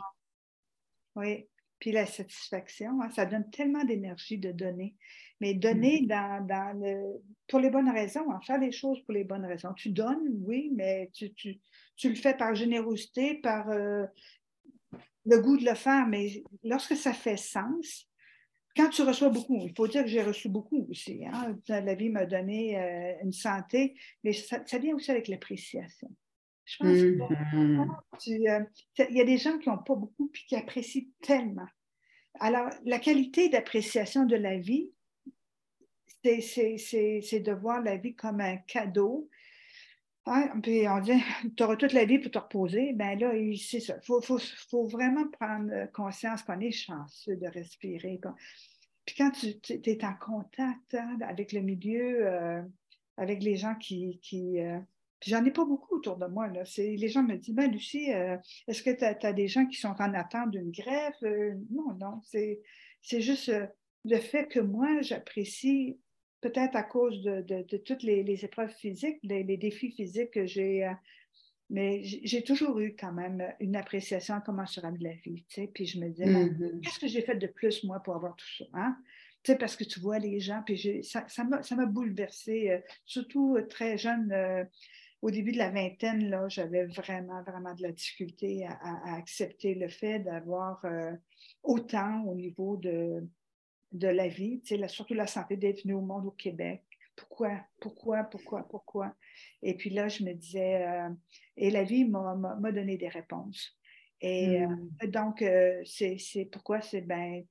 [1.15, 1.47] Oui.
[1.77, 4.95] Puis la satisfaction, hein, ça donne tellement d'énergie de donner.
[5.41, 9.45] Mais donner dans, le, pour les bonnes raisons, hein, faire les choses pour les bonnes
[9.45, 9.73] raisons.
[9.73, 14.05] Tu donnes, oui, mais tu, tu le fais par générosité, par euh,
[15.25, 18.09] le goût de le faire, mais lorsque ça fait sens,
[18.75, 21.25] quand tu reçois beaucoup, il faut dire que j'ai reçu beaucoup aussi.
[21.25, 26.09] Hein, la vie m'a donné euh, une santé, mais ça, vient aussi avec l'appréciation.
[26.65, 28.67] Je pense qu'il mm-hmm.
[28.99, 31.67] euh, y a des gens qui n'ont pas beaucoup puis qui apprécient tellement.
[32.39, 34.91] Alors, la qualité d'appréciation de la vie,
[36.23, 39.29] c'est de voir la vie comme un cadeau
[40.61, 41.13] puis on dit,
[41.57, 42.93] tu auras toute la vie pour te reposer.
[42.93, 43.97] Ben là, c'est ça.
[43.97, 44.37] Il
[44.69, 48.19] faut, vraiment prendre conscience qu'on est chanceux de respirer.
[49.05, 52.61] Puis quand tu es en contact hein, avec le milieu, euh,
[53.17, 54.77] avec les gens qui, qui, euh,
[55.25, 56.47] j'en ai pas beaucoup autour de moi.
[56.47, 56.63] Là.
[56.77, 59.95] Les gens me disent ben, Lucie, euh, est-ce que tu as, des gens qui sont
[59.99, 60.71] en attente d'une
[61.23, 62.21] euh, Non, non.
[62.23, 63.65] C'est juste euh,
[64.05, 65.99] le fait que moi, j'apprécie,
[66.41, 70.89] peut-être à cause de, de, toutes les, épreuves physiques, les, défis physiques que j'ai.
[71.69, 75.45] mais j'ai toujours eu quand même une appréciation incommensurable de la vie.
[75.49, 75.71] Tu sais?
[75.73, 76.81] Puis je me disais, mm-hmm.
[76.81, 78.65] qu'est-ce que j'ai fait de plus, moi, pour avoir tout ça?
[78.73, 78.97] Hein?
[79.43, 83.97] Tu sais, parce que tu vois les gens, puis ça m'a ça bouleversé, surtout très
[83.97, 84.67] jeune
[85.21, 89.89] au début de la vingtaine, là, j'avais vraiment, vraiment de la difficulté à, accepter le
[89.89, 91.11] fait d'avoir euh,
[91.63, 93.27] autant au niveau de,
[93.91, 96.83] de la vie, tu sais, surtout la santé d'être venu au monde au Québec.
[97.15, 99.15] Pourquoi, pourquoi, pourquoi, pourquoi?
[99.61, 101.09] Et puis là, je me disais, euh,
[101.57, 103.77] et la vie m'a donné des réponses.
[104.21, 105.07] Et euh, hmm.
[105.07, 105.43] donc,
[105.85, 107.43] c'est pourquoi c'est, ben,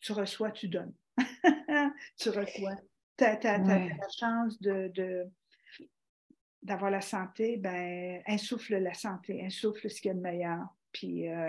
[0.00, 0.94] tu reçois, tu donnes.
[2.16, 2.76] tu reçois.
[3.16, 5.28] Tu as, la chance de
[6.62, 10.66] d'avoir la santé, ben, insouffle la santé, insouffle ce qu'il y a de meilleur.
[10.92, 11.48] Puis, euh,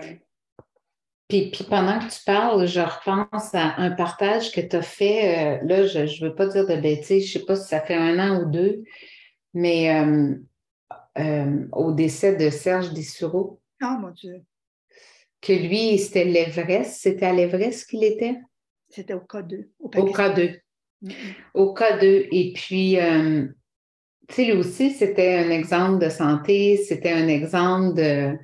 [1.30, 5.60] puis, puis, pendant que tu parles, je repense à un partage que tu as fait.
[5.62, 7.80] Euh, là, je ne veux pas dire de bêtises, je ne sais pas si ça
[7.80, 8.82] fait un an ou deux,
[9.54, 9.90] mais
[11.18, 13.60] euh, au décès de Serge Dessureau.
[13.82, 14.42] Oh mon Dieu.
[15.40, 17.00] Que lui, c'était l'Everest.
[17.00, 18.36] C'était à l'Everest qu'il était?
[18.90, 19.68] C'était au K2.
[19.78, 20.60] Au, K2.
[21.54, 22.28] Au K2.
[22.30, 22.98] Et puis,
[24.30, 28.38] tu sais, lui aussi, c'était un exemple de santé, c'était un exemple de.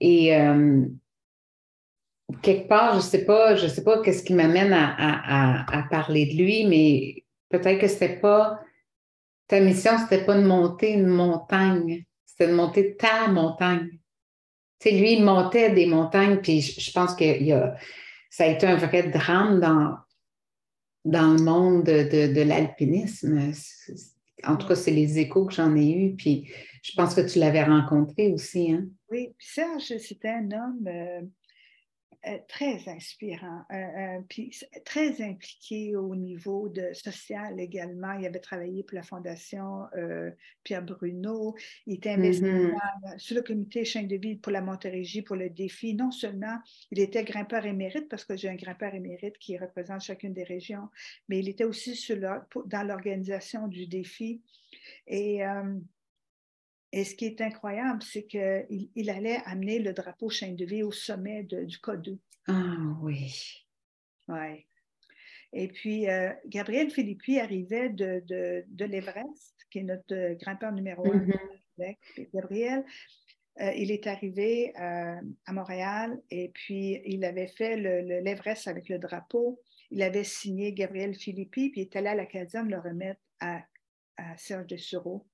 [0.00, 0.86] Et euh,
[2.42, 6.42] quelque part, je ne sais pas, je sais pas qu'est-ce qui m'amène à, parler de
[6.42, 8.60] lui, mais peut-être que c'était pas.
[9.46, 13.88] Ta mission, c'était pas de monter une montagne, c'était de monter ta montagne.
[14.78, 17.24] Tu sais, lui, il montait des montagnes, puis je, pense que
[18.30, 19.96] ça a été un vrai drame dans,
[21.04, 23.52] dans le monde de, de l'alpinisme
[24.44, 26.14] en tout cas, c'est les échos que j'en ai eus.
[26.16, 26.48] Puis
[26.82, 28.72] je pense que tu l'avais rencontré aussi.
[28.72, 28.86] Hein?
[29.10, 31.22] Oui, Serge, c'était un homme euh,
[32.48, 34.52] très inspirant, euh, puis
[34.84, 38.12] très impliqué au niveau de social également.
[38.14, 39.84] Il avait travaillé pour la Fondation
[40.64, 41.54] Pierre Bruno.
[41.86, 43.18] Il était investi mm-hmm.
[43.18, 45.94] sur le comité chaîne de vie pour la Montérégie, pour le défi.
[45.94, 46.58] Non seulement
[46.90, 50.88] il était grimpeur émérite, parce que j'ai un grimpeur émérite qui représente chacune des régions,
[51.28, 54.42] mais il était aussi sur dans l'organisation du défi.
[55.06, 55.42] Et
[56.92, 60.82] et ce qui est incroyable, c'est qu'il il allait amener le drapeau chaîne de vie
[60.82, 62.18] au sommet du K2.
[62.46, 63.66] Ah oui.
[64.28, 64.66] Oui.
[65.52, 71.26] Et puis, euh, Gabriel Philippi arrivait de, de, l'Everest, qui est notre grimpeur numéro un.
[71.78, 71.96] Mm-hmm.
[72.34, 72.84] Gabriel,
[73.60, 78.98] euh, il est arrivé euh, à Montréal et puis il avait fait l'Everest avec le
[78.98, 79.60] drapeau.
[79.90, 83.62] Il avait signé Gabriel Philippi, puis il est allé à la caserne le remettre à,
[84.16, 85.26] à Serge de Sureau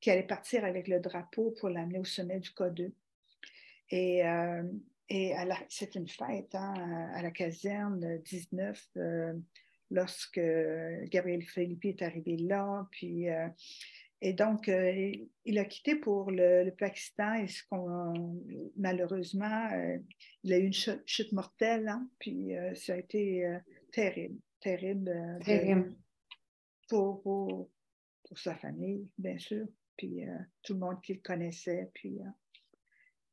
[0.00, 2.92] qui allait partir avec le drapeau pour l'amener au sommet du K2.
[3.90, 4.62] Et, euh,
[5.08, 5.34] et
[5.68, 9.34] c'est une fête hein, à la caserne 19 euh,
[9.90, 10.40] lorsque
[11.04, 12.86] Gabriel Philippi est arrivé là.
[12.90, 13.48] Puis, euh,
[14.20, 17.62] et donc, il a quitté pour le, Pakistan et ce
[18.76, 19.68] malheureusement,
[20.42, 21.86] il a eu une chute, mortelle.
[21.86, 23.48] Hein, puis ça a été
[23.92, 25.38] terrible, terrible.
[25.44, 25.94] terrible.
[26.88, 27.70] pour, pour,
[28.34, 29.68] sa famille, bien sûr
[29.98, 30.32] puis euh,
[30.62, 31.90] tout le monde qui le connaissait.
[31.92, 32.30] Puis, euh,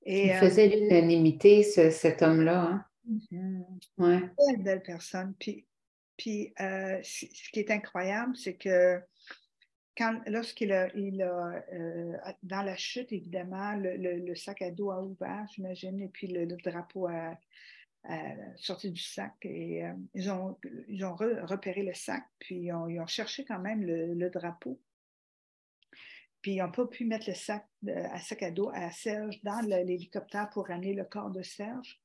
[0.04, 2.62] et, Il euh, faisait l'unanimité, cet homme-là.
[2.62, 2.86] Hein?
[3.10, 4.30] Mm-hmm.
[4.50, 5.34] Une belle personne.
[5.40, 5.66] Puis,
[6.18, 9.00] puis ce qui est incroyable, c'est que
[9.96, 11.64] quand, lorsqu'il a, il a
[12.44, 17.08] dans la chute, évidemment, le, sac à dos a ouvert, j'imagine, et puis le, drapeau
[17.08, 17.38] a,
[18.58, 19.34] sorti du sac.
[19.44, 20.58] Et ils ont,
[20.90, 24.80] ils ont repéré le sac, puis ils ont, cherché quand même le drapeau.
[26.46, 29.62] Puis ils n'ont pas pu mettre le sac à sac à dos à Serge dans
[29.62, 32.00] l'hélicoptère pour ramener le corps de Serge.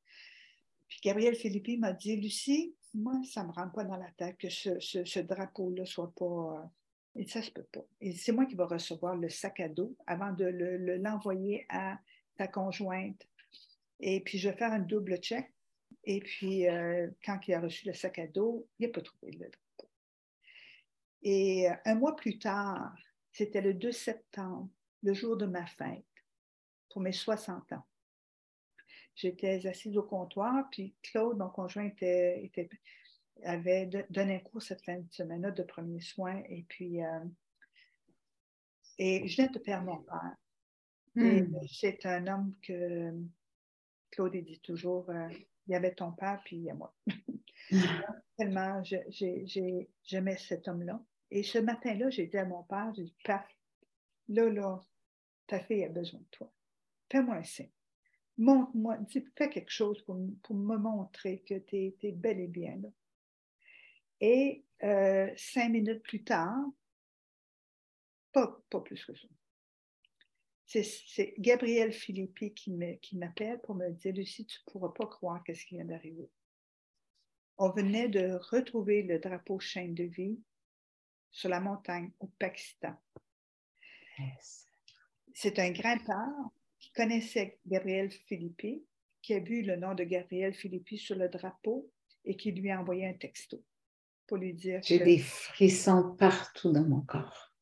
[0.88, 4.38] Puis Gabriel Philippi m'a dit Lucie, moi, ça ne me rentre pas dans la tête
[4.38, 6.72] que ce, drapeau-là ne soit pas.
[7.16, 7.84] Et ça ne se peut pas.
[8.16, 11.98] C'est moi qui vais recevoir le sac à dos avant de l'envoyer à
[12.38, 13.28] ta conjointe.
[13.98, 15.52] Et puis, je vais faire un double check.
[16.04, 19.32] Et puis, euh, quand il a reçu le sac à dos, il n'a pas trouvé
[19.32, 19.90] le drapeau.
[21.24, 22.94] Et euh, un mois plus tard,
[23.32, 24.68] c'était le 2 septembre,
[25.02, 26.04] le jour de ma fête,
[26.90, 27.86] pour mes 60 ans.
[29.14, 31.90] J'étais assise au comptoir, puis Claude, mon conjoint,
[33.44, 37.24] avait donné un cours cette fin de semaine-là de premiers soins, et puis euh,
[38.98, 40.36] et je viens de perdre mon père.
[41.14, 41.56] Hmm.
[41.70, 43.12] C'est un homme que
[44.10, 45.28] Claude dit toujours, euh,
[45.66, 46.94] il y avait ton père, puis il y a moi.
[48.36, 51.02] Tellement j'aimais cet homme-là.
[51.30, 53.46] Et ce matin-là, j'ai dit à mon père, j'ai dit, paf,
[54.28, 54.80] là, là,
[55.46, 56.52] ta fille a besoin de toi.
[57.10, 57.70] Fais-moi un signe.
[58.38, 58.98] Montre-moi,
[59.36, 62.88] fais quelque chose pour, me montrer que tu es, bel et bien là.
[64.20, 66.64] Et euh, cinq minutes plus tard,
[68.32, 69.28] pas, pas plus que ça.
[70.66, 75.64] C'est Gabriel Philippi qui m'appelle pour me dire Lucie, tu ne pourras pas croire ce
[75.66, 76.30] qui vient d'arriver.
[77.58, 80.38] On venait de retrouver le drapeau chaîne de vie
[81.30, 82.94] sur la montagne au Pakistan.
[85.32, 86.28] C'est un grimpeur
[86.78, 88.84] qui connaissait Gabriel Philippi,
[89.22, 91.90] qui a vu le nom de Gabriel Philippi sur le drapeau
[92.24, 93.62] et qui lui a envoyé un texto
[94.26, 94.80] pour lui dire.
[94.82, 97.52] J'ai des frissons partout dans mon corps.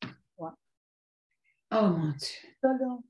[1.71, 3.08] Oh mon Dieu.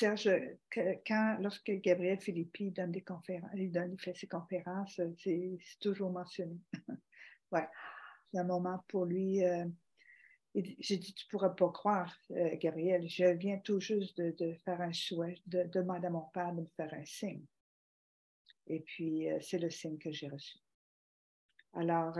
[0.00, 0.30] Serge,
[1.06, 6.56] quand, lorsque Gabriel Philippi donne des conférences, il, donne, fait ses conférences, c'est toujours mentionné.
[7.52, 7.68] ouais.
[8.32, 9.44] C'est un moment pour lui.
[9.44, 9.66] Euh,
[10.54, 14.80] j'ai dit, tu ne pourras pas croire, euh, Gabriel, je viens tout juste de, faire
[14.80, 17.44] un souhait, de, demander à mon père de me faire un signe.
[18.68, 20.58] Et puis, euh, c'est le signe que j'ai reçu.
[21.74, 22.16] Alors,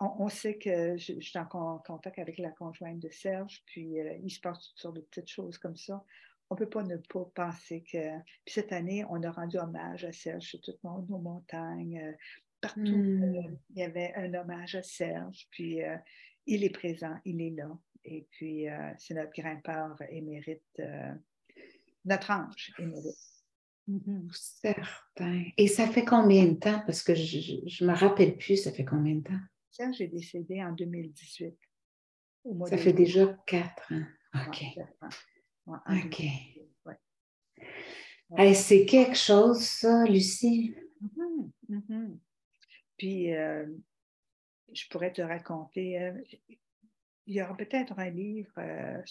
[0.00, 4.40] on, sait que je, suis en contact avec la conjointe de Serge, puis il se
[4.40, 6.04] passe toutes sortes de petites choses comme ça
[6.50, 8.18] on ne peut pas ne pas penser que.
[8.44, 12.00] Puis cette année, on a rendu hommage à Serge sur toutes nos montagnes.
[12.00, 12.12] Euh,
[12.60, 13.58] partout, euh, hmm.
[13.70, 15.46] il y avait un hommage à Serge.
[15.50, 15.96] Puis euh,
[16.46, 17.70] il est présent, il est là.
[18.04, 20.80] Et puis, c'est notre grimpeur émérite,
[22.06, 23.18] notre ange émérite.
[23.86, 24.28] Mm-hmm.
[24.32, 25.44] Certain.
[25.58, 26.80] Et ça fait combien de temps?
[26.86, 29.40] Parce que je ne me rappelle plus, ça fait combien de temps?
[29.70, 31.54] Serge est décédé en 2018.
[32.66, 34.04] ça fait déjà quatre ans.
[34.46, 34.64] OK.
[35.68, 36.22] OK.
[38.54, 40.74] c'est quelque chose, ça, Lucie?
[41.02, 42.18] Mm-hmm, mm-hmm.
[42.96, 43.66] Puis, euh,
[44.72, 46.12] je pourrais te raconter, euh,
[47.26, 49.02] il y aura peut-être un livre euh,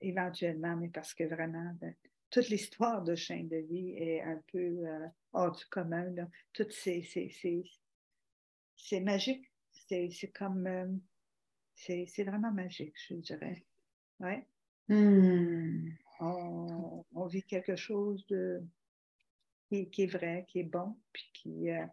[0.00, 1.94] éventuellement, mais parce que vraiment, ben,
[2.30, 4.86] toute l'histoire de Chaîne de vie est un peu
[5.32, 6.04] hors du commun.
[6.10, 6.28] Là.
[6.70, 7.02] C'est,
[9.00, 9.50] magique.
[9.72, 11.00] C'est, comme,
[11.74, 13.64] c'est, vraiment magique, je dirais.
[14.20, 14.46] Ouais.
[14.90, 15.88] Hmm.
[16.18, 18.60] On, vit quelque chose de,
[19.68, 21.86] qui, est vrai, qui est bon, puis qui, euh,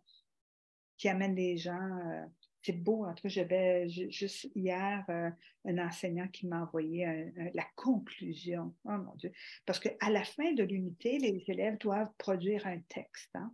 [0.98, 2.00] qui amène les gens.
[2.08, 2.26] Euh,
[2.64, 3.06] c'est beau.
[3.06, 5.30] En tout cas, j'avais juste hier euh,
[5.66, 8.76] un enseignant qui m'a envoyé la conclusion.
[8.84, 9.32] Oh mon Dieu.
[9.66, 13.36] Parce qu'à la fin de l'unité, les élèves doivent produire un texte.
[13.36, 13.54] Hein.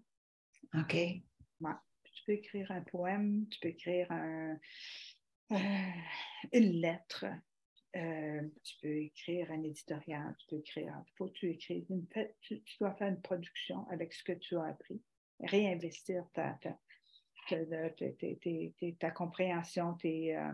[0.73, 0.95] OK.
[0.95, 4.07] Tu peux écrire un poème, tu peux écrire
[5.51, 7.25] une lettre,
[7.95, 11.85] euh, tu peux écrire un éditorial, tu peux écrire, faut que tu écrives,
[12.41, 14.99] tu, dois faire une production avec ce que tu as appris,
[15.39, 16.75] réinvestir ta, ta,
[18.99, 20.53] ta, compréhension, tes, euh,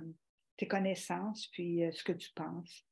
[0.57, 2.85] tes, connaissances, puis euh, ce que tu penses.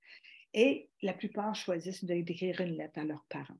[0.53, 3.59] Et la plupart choisissent d'écrire une lettre à leurs parents.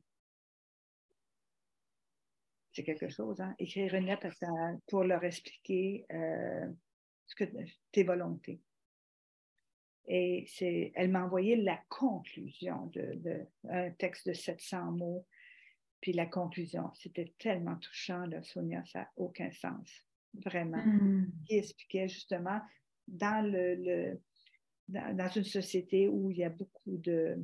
[2.71, 3.55] C'est quelque chose, hein?
[3.59, 4.27] Écrire une lettre
[4.88, 7.43] pour leur expliquer ce que,
[7.91, 8.61] tes volontés.
[10.07, 15.27] Et c'est, elle m'a envoyé la conclusion de, un texte de 700 mots.
[15.99, 19.89] Puis la conclusion, c'était tellement touchant, là, Sonia, ça n'a aucun sens,
[20.33, 20.85] vraiment.
[20.85, 21.31] Mm.
[21.45, 22.61] Qui expliquait justement
[23.07, 24.19] dans, le,
[24.87, 27.43] dans, une société où il y a beaucoup de,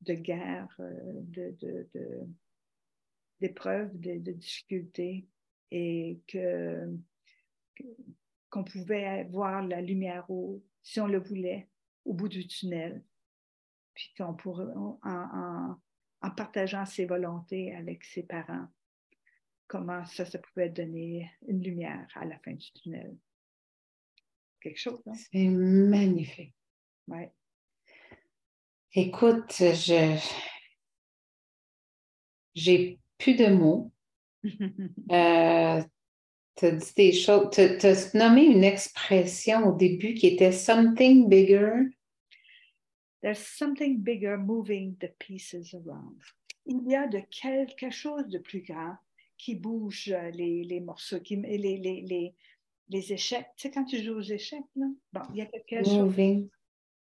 [0.00, 2.24] de guerres, euh, de,
[3.40, 5.28] d'épreuves, de, de, difficultés,
[5.70, 6.88] et que,
[8.48, 11.68] qu'on pouvait voir la lumière au, si on le voulait,
[12.04, 13.04] au bout du tunnel.
[13.94, 14.72] Puis qu'on pourrait,
[15.02, 15.76] en,
[16.36, 18.68] partageant ses volontés avec ses parents,
[19.66, 23.16] comment ça, ça pouvait donner une lumière à la fin du tunnel.
[24.60, 25.14] Quelque chose, non?
[25.14, 26.54] C'est magnifique.
[27.08, 27.24] Oui.
[28.92, 30.18] Écoute, je
[32.54, 33.92] j'ai plus de mots.
[34.44, 35.82] euh,
[36.56, 37.50] tu as dit des choses.
[37.52, 41.88] Tu as nommé une expression au début qui était something bigger.
[43.22, 46.20] There's something bigger moving the pieces around.
[46.66, 48.96] Il y a de quelque chose de plus grand
[49.36, 52.34] qui bouge les, les morceaux, qui, les, les, les,
[52.88, 53.46] les, échecs.
[53.56, 54.86] Tu sais, quand tu joues aux échecs, là?
[55.12, 56.42] Bon, il y a quelque moving.
[56.42, 56.50] chose.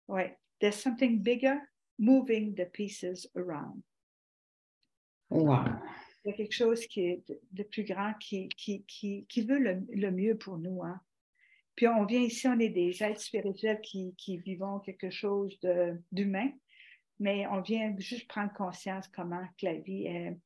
[0.07, 0.23] Oui.
[0.59, 1.59] There's something bigger
[1.99, 3.81] moving the pieces around.
[5.29, 5.65] Wow
[6.27, 7.23] il y a quelque chose qui est
[7.53, 10.83] de, plus grand, qui, qui, qui, qui veut le, le, mieux pour nous.
[10.83, 10.99] Hein.
[11.75, 15.57] Puis on vient ici, on est des êtres spirituels qui, qui vivons quelque chose
[16.11, 16.51] d'humain,
[17.19, 20.37] mais on vient juste prendre conscience comment que la vie, est,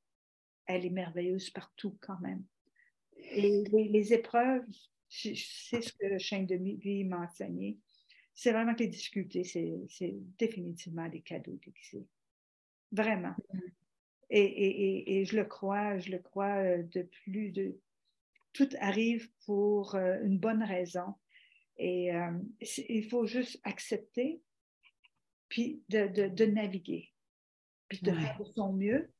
[0.67, 2.43] elle est merveilleuse partout quand même.
[3.17, 4.63] Et les, épreuves,
[5.09, 7.79] c'est ce que chien de vie m'a enseigné,
[8.35, 12.05] c'est vraiment que les difficultés, c'est définitivement des cadeaux d'exil.
[12.91, 13.33] Vraiment.
[13.51, 13.59] Mm.
[14.33, 17.77] Et, je le crois, je le crois euh, de plus de.
[18.53, 21.15] Tout arrive pour euh, une bonne raison.
[21.77, 22.31] Et euh,
[22.89, 24.41] il faut juste accepter,
[25.49, 27.11] puis de, naviguer,
[27.87, 29.11] puis de faire de son mieux,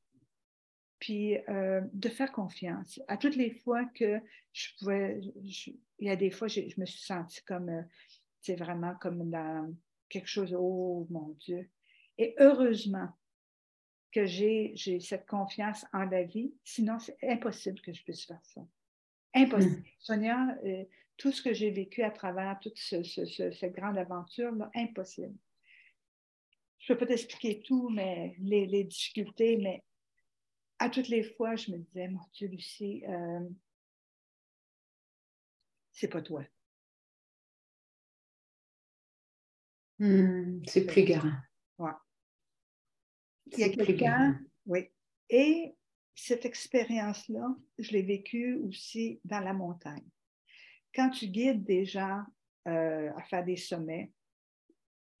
[1.00, 3.00] puis de faire confiance.
[3.08, 4.20] À toutes les fois que
[4.52, 5.20] je pouvais,
[5.98, 7.84] il y a des fois, je, me suis sentie comme,
[8.40, 9.74] c'est vraiment comme dans
[10.08, 11.68] quelque chose, oh mon Dieu.
[12.18, 13.08] Et heureusement,
[14.12, 16.54] que j'ai cette confiance en la vie.
[16.64, 18.60] Sinon, c'est impossible que je puisse faire ça.
[19.34, 19.76] Impossible.
[19.76, 19.84] Hmm.
[19.98, 20.84] Sonia, euh,
[21.16, 25.34] tout ce que j'ai vécu à travers toute cette grande aventure, là, impossible.
[26.78, 29.82] Je ne peux pas t'expliquer tout, mais les, difficultés, mais
[30.78, 33.48] à toutes les fois, je me disais, mon Dieu, Lucie, euh,
[35.92, 36.44] c'est pas toi.
[39.98, 41.30] Hmm, c'est plus grand.
[41.78, 41.92] Ouais.
[43.52, 44.88] Il y a quelqu'un, oui.
[45.28, 45.74] Et
[46.14, 50.06] cette expérience-là, je l'ai vécue aussi dans la montagne.
[50.94, 52.22] Quand tu guides des gens
[52.68, 54.12] euh, à faire des sommets,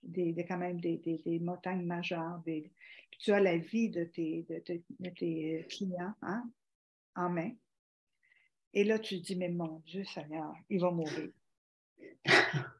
[0.02, 2.42] des, quand même des, montagnes majeures,
[3.18, 4.44] tu as la vie de tes,
[5.16, 6.50] tes clients hein,
[7.14, 7.52] en main.
[8.74, 11.30] Et là, tu te dis, mais mon Dieu Seigneur, il va mourir.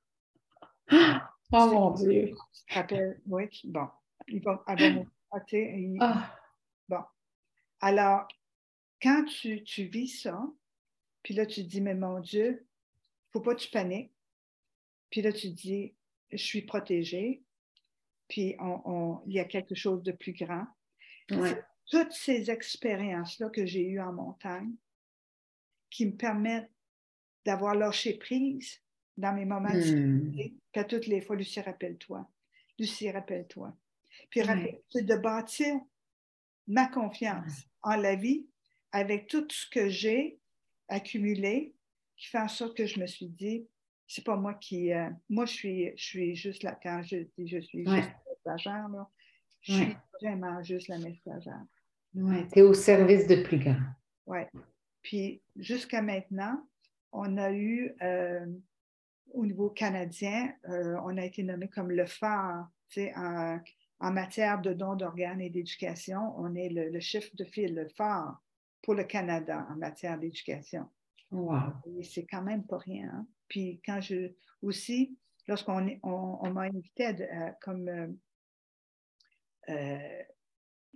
[0.91, 2.35] oh mon Dieu.
[2.69, 3.89] Rappelles, oui, bon,
[4.29, 5.11] il va, il va mourir.
[6.01, 6.39] Ah.
[6.89, 7.03] Bon.
[7.81, 8.29] Alors,
[9.01, 10.41] quand tu, tu, vis ça,
[11.23, 14.13] puis là, tu te dis, mais mon Dieu, il ne faut pas que tu paniques.
[15.11, 15.95] Puis là, tu te dis,
[16.31, 17.43] je suis protégée,
[18.29, 20.67] puis on, il y a quelque chose de plus grand.
[21.91, 24.73] Toutes ces expériences-là que j'ai eues en montagne
[25.91, 26.71] qui me permettent
[27.45, 28.81] d'avoir lâché prise
[29.17, 29.81] dans mes moments de hmm.
[29.81, 30.55] difficulté.
[30.73, 32.29] Puis à toutes les fois, Lucie, rappelle-toi.
[32.79, 33.77] Lucie, rappelle-toi.
[34.31, 34.41] Puis
[34.91, 35.75] c'est de bâtir
[36.67, 38.47] ma confiance en la vie
[38.93, 40.39] avec tout ce que j'ai
[40.89, 41.75] accumulé,
[42.17, 43.67] qui fait en sorte que je me suis dit,
[44.07, 44.93] c'est pas moi qui.
[44.93, 48.11] Euh, moi, je suis, je suis juste là, quand je dis je suis juste
[48.47, 49.09] la messagère, là,
[49.63, 51.65] je suis vraiment juste la messagère.
[52.15, 53.77] Oui, tu es au service de plus grand.
[54.27, 54.41] Oui.
[55.03, 56.63] Puis jusqu'à maintenant,
[57.11, 58.47] on a eu, euh,
[59.33, 63.59] au niveau canadien, euh, on a été nommé comme le phare, tu sais, en,
[64.03, 68.43] en matière de dons d'organes et d'éducation, on est le, chiffre de file, le phare
[68.83, 70.89] pour le Canada en matière d'éducation.
[71.31, 71.73] Wow.
[72.03, 73.09] C'est quand même pas rien.
[73.15, 73.27] Hein.
[73.49, 77.17] Puis quand je aussi, lorsqu'on on, m'a invité
[77.61, 78.09] comme euh,
[79.69, 80.23] euh,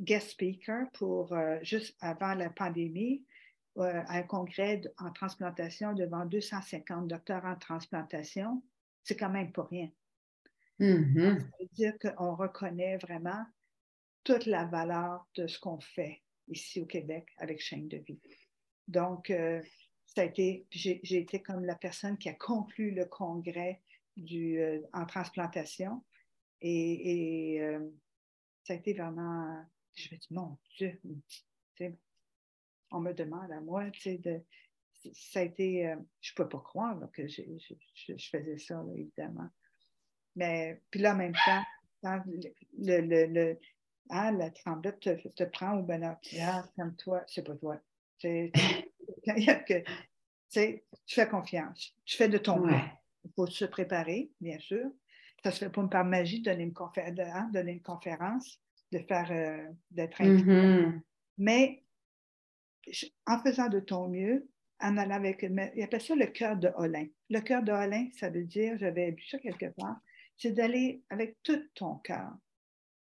[0.01, 3.25] guest speaker pour euh, juste avant la pandémie
[3.79, 8.63] à un congrès en transplantation devant 250 docteurs en transplantation,
[9.05, 9.91] c'est quand même pas rien.
[10.81, 11.41] Mm-hmm.
[11.41, 13.45] Ça veut dire qu'on reconnaît vraiment
[14.25, 18.21] toute la valeur de ce qu'on fait ici au Québec avec chaîne de vie.
[18.89, 19.63] Donc, euh,
[20.05, 23.83] ça a été, j'ai été comme la personne qui a conclu le congrès
[24.17, 26.05] du, euh, en transplantation.
[26.61, 27.81] Et, euh,
[28.65, 29.65] ça a été vraiment,
[29.95, 31.01] je me dis, mon Dieu,
[32.91, 34.43] on me demande à moi, de,
[35.13, 37.43] ça a été, je ne peux pas croire que je,
[38.19, 39.49] faisais ça, évidemment.
[40.37, 41.63] Mais puis là, en même temps,
[42.03, 42.23] quand
[42.79, 43.59] le, le, le
[44.11, 47.81] ah, la tremblette te, te, prend au bonheur, ah, comme toi, c'est pas toi.
[48.23, 48.53] tu
[51.09, 51.95] fais confiance.
[52.05, 52.79] Tu fais de ton mieux.
[53.25, 54.85] Il faut se préparer, bien sûr.
[55.43, 58.61] Ça se fait pas par magie de donner une, de, hein, donner une conférence,
[58.93, 61.03] de faire euh, d'être mm
[61.39, 61.83] Mais
[63.27, 64.49] en faisant de ton mieux,
[64.81, 65.43] en allant avec.
[65.43, 67.07] Il appelle ça le cœur de Olin.
[67.29, 69.97] Le cœur de Olin, ça veut dire, j'avais vu ça quelque part,
[70.37, 72.33] c'est d'aller avec tout ton cœur,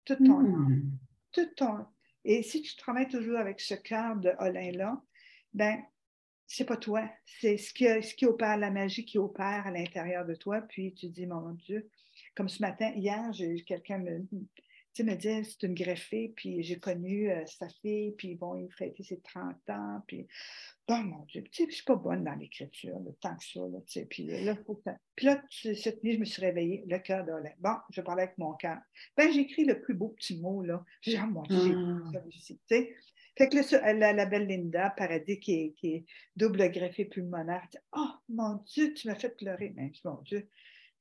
[0.05, 0.99] tout ton hmm.
[1.33, 1.87] tout ton.
[2.25, 5.03] Et si tu travailles toujours avec ce cœur de Olin-là,
[5.53, 5.83] ben
[6.47, 10.27] c'est pas toi, c'est ce qui, ce qui opère, la magie qui opère à l'intérieur
[10.27, 10.61] de toi.
[10.61, 11.89] Puis tu dis, mon Dieu,
[12.35, 14.27] comme ce matin, hier, j'ai quelqu'un me,
[14.94, 18.70] tu me disait, c'est une greffée, puis j'ai connu euh, sa fille, puis bon, il
[18.73, 20.27] fêtait ses 30 ans, puis
[20.86, 23.78] bon, mon Dieu, tu sais, je suis pas bonne dans l'écriture, tant que ça, là,
[23.86, 24.56] tu sais, puis là,
[25.16, 28.39] puis là, cette nuit, je me suis réveillée, le cœur de Bon, je parlais avec
[28.39, 28.78] mon cœur.
[29.16, 30.85] Ben, j'écris le plus beau petit mot, là.
[31.01, 31.74] J'ai oh, mon Dieu,
[32.14, 32.19] ah.
[32.31, 32.94] tu sais.
[33.36, 33.56] Fait que
[33.98, 36.05] la, la, belle Linda Paradis, qui est, qui est
[36.36, 39.73] double greffée pulmonaire, dit, oh, mon Dieu, tu m'as fait pleurer.
[39.74, 40.48] Mais, mon Dieu,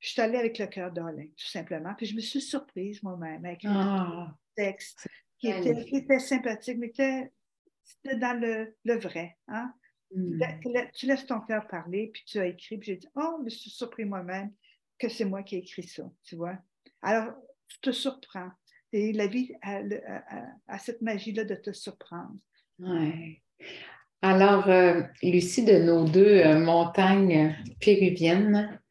[0.02, 1.94] je suis allée avec le cœur d'Olin, tout simplement.
[1.96, 4.36] Puis je me suis surprise moi-même avec un ah.
[4.56, 5.08] texte
[5.38, 9.36] qui était, sympathique, mais c'était dans le, vrai.
[9.46, 9.72] Hein?
[10.12, 10.40] Hmm.
[10.94, 13.48] Tu laisses ton cœur parler, puis tu as écrit, puis j'ai dit, oh, je me
[13.48, 14.52] suis surpris moi-même
[14.98, 16.58] que c'est moi qui ai écrit ça, tu vois.
[17.00, 17.32] Alors,
[17.68, 18.50] tu te surprends.
[18.92, 22.34] Et la vie a, cette magie-là de te surprendre.
[22.80, 23.40] Oui.
[24.20, 28.81] Alors, euh, Lucie, de nos deux euh, montagnes péruviennes,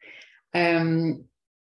[0.55, 1.13] euh,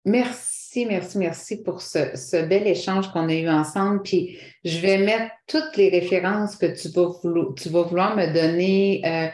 [0.05, 4.01] merci, merci, merci pour ce, bel échange qu'on a eu ensemble.
[4.03, 9.31] Puis, je vais mettre toutes les références que tu vas, vouloir me donner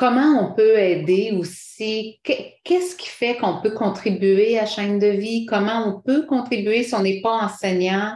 [0.00, 2.20] comment on peut aider aussi?
[2.24, 5.44] Qu'est-ce qui fait qu'on peut contribuer à chaîne de vie?
[5.44, 8.14] Comment on peut contribuer si on n'est pas enseignant?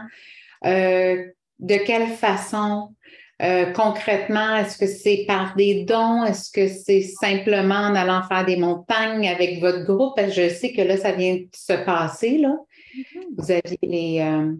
[0.65, 1.25] Euh,
[1.59, 2.95] de quelle façon?
[3.41, 6.23] Euh, concrètement, est-ce que c'est par des dons?
[6.23, 10.17] Est-ce que c'est simplement en allant faire des montagnes avec votre groupe?
[10.17, 12.37] je sais que là, ça vient de se passer.
[12.37, 12.57] Là.
[12.95, 13.23] Mm-hmm.
[13.37, 14.19] Vous aviez les.
[14.21, 14.53] Euh,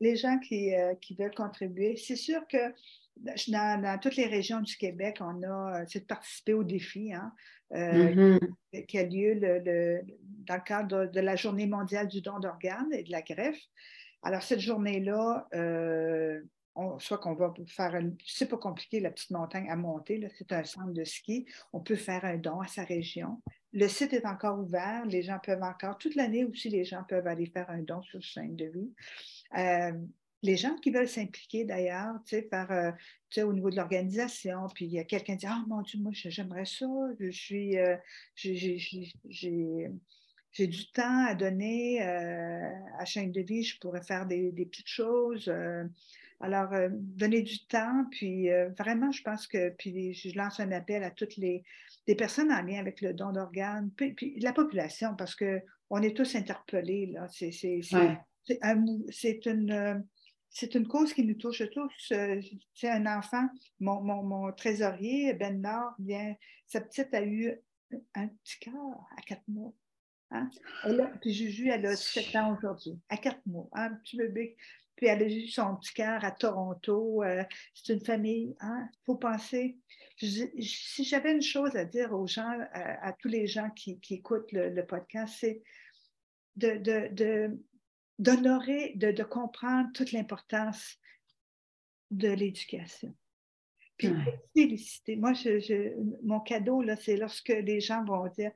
[0.00, 1.94] les gens qui, qui veulent contribuer.
[1.96, 2.74] C'est sûr que
[3.48, 7.32] dans, toutes les régions du Québec, on a euh, c'est de participer au défi hein,
[7.72, 8.86] euh, mm-hmm.
[8.86, 13.10] qui a lieu dans le cadre de, la Journée mondiale du don d'organes et de
[13.10, 13.60] la greffe.
[14.22, 16.40] Alors, cette journée-là, euh,
[16.98, 18.00] soit qu'on va faire.
[18.26, 21.46] C'est pas compliqué, la petite montagne à monter, c'est un centre de ski.
[21.72, 23.40] On peut faire un don à sa région.
[23.72, 25.04] Le site est encore ouvert.
[25.06, 28.20] Les gens peuvent encore, toute l'année aussi, les gens peuvent aller faire un don sur
[28.20, 28.92] de vie
[30.42, 32.92] les gens qui veulent s'impliquer d'ailleurs, tu sais, euh,
[33.44, 36.12] au niveau de l'organisation, puis il y a quelqu'un qui dit Ah mon Dieu, moi
[36.12, 36.86] j'aimerais ça,
[37.20, 37.96] je suis, euh,
[38.34, 39.90] j'ai
[40.58, 45.52] du temps à donner euh, à chaîne de vie, je pourrais faire des, petites choses.
[46.42, 48.48] Alors, donner du temps, puis
[48.78, 51.64] vraiment, je pense que, puis je lance un appel à toutes les,
[52.18, 57.06] personnes en lien avec le don d'organes, puis, la population, parce qu'on est tous interpellés,
[57.06, 57.26] là.
[57.30, 57.80] C'est
[59.46, 60.04] une
[60.52, 62.12] c'est une cause qui nous touche tous.
[62.12, 62.40] Euh,
[62.74, 63.48] c'est un enfant,
[63.80, 66.34] mon, trésorier, Ben Nord, bien,
[66.66, 67.52] sa petite a eu
[68.14, 69.72] un petit cœur à quatre mois.
[70.30, 70.48] Hein?
[71.20, 74.56] puis Juju, elle a 7 ans aujourd'hui, à quatre mois, hein, un petit bébé.
[74.96, 77.22] Puis elle a eu son petit cœur à Toronto.
[77.22, 77.44] Euh,
[77.74, 78.54] c'est une famille.
[78.60, 78.88] Il hein?
[79.04, 79.78] faut penser.
[80.18, 84.82] si j'avais une chose à dire aux gens, à, tous les gens qui, écoutent le,
[84.86, 85.62] podcast, c'est
[86.56, 87.58] de, de
[88.18, 90.98] d'honorer, de, comprendre toute l'importance
[92.10, 93.14] de l'éducation.
[93.96, 94.10] Puis
[94.54, 95.16] féliciter.
[95.16, 95.32] Moi,
[96.22, 98.52] mon cadeau, là, c'est lorsque les gens vont dire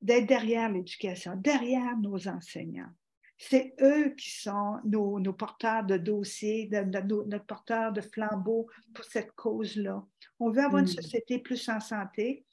[0.00, 2.92] d'être derrière l'éducation, derrière nos enseignants.
[3.38, 10.04] C'est eux qui sont nos, porteurs de dossiers, nos, porteurs de flambeaux pour cette cause-là.
[10.40, 11.02] On veut avoir une mm.
[11.02, 12.44] société plus en santé,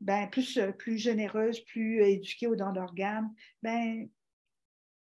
[0.00, 3.30] ben, plus, plus généreuse, plus éduquée aux dons d'organes.
[3.62, 4.08] Ben,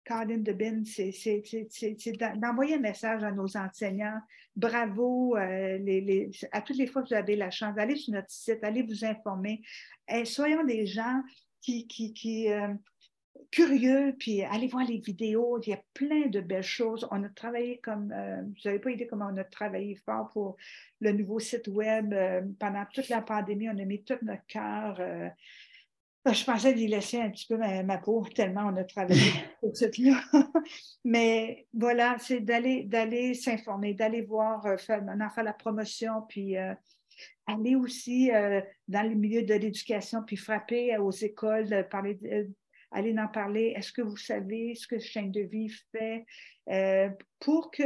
[0.04, 4.20] Caroline Debin, c'est d'envoyer un message à nos enseignants.
[4.56, 8.64] Bravo, euh, à toutes les fois que vous avez la chance d'aller sur notre site,
[8.64, 9.62] allez vous informer.
[10.08, 11.22] Et soyons des gens
[11.62, 12.74] qui, qui, euh,
[13.52, 15.60] curieux, puis allez voir les vidéos.
[15.62, 17.08] Il y a plein de belles choses.
[17.12, 20.58] On a travaillé comme, euh, vous n'avez pas idée comment on a travaillé fort pour
[21.02, 22.16] le nouveau site web.
[22.60, 25.00] pendant toute la pandémie, on a mis tout notre cœur
[26.24, 29.76] ben, je pensais d'y laisser un petit peu ma, peau, tellement on a travaillé pour
[29.76, 30.22] ce là
[31.04, 35.04] Mais voilà, c'est d'aller, d'aller s'informer, d'aller voir, euh, faire,
[35.34, 36.76] faire la promotion, puis euh,
[37.48, 42.20] aller aussi euh, dans les milieux de l'éducation, puis frapper aux écoles, parler,
[42.92, 43.74] aller en parler.
[43.76, 46.26] Est-ce que vous savez ce que Chaîne de vie fait
[47.40, 47.84] pour que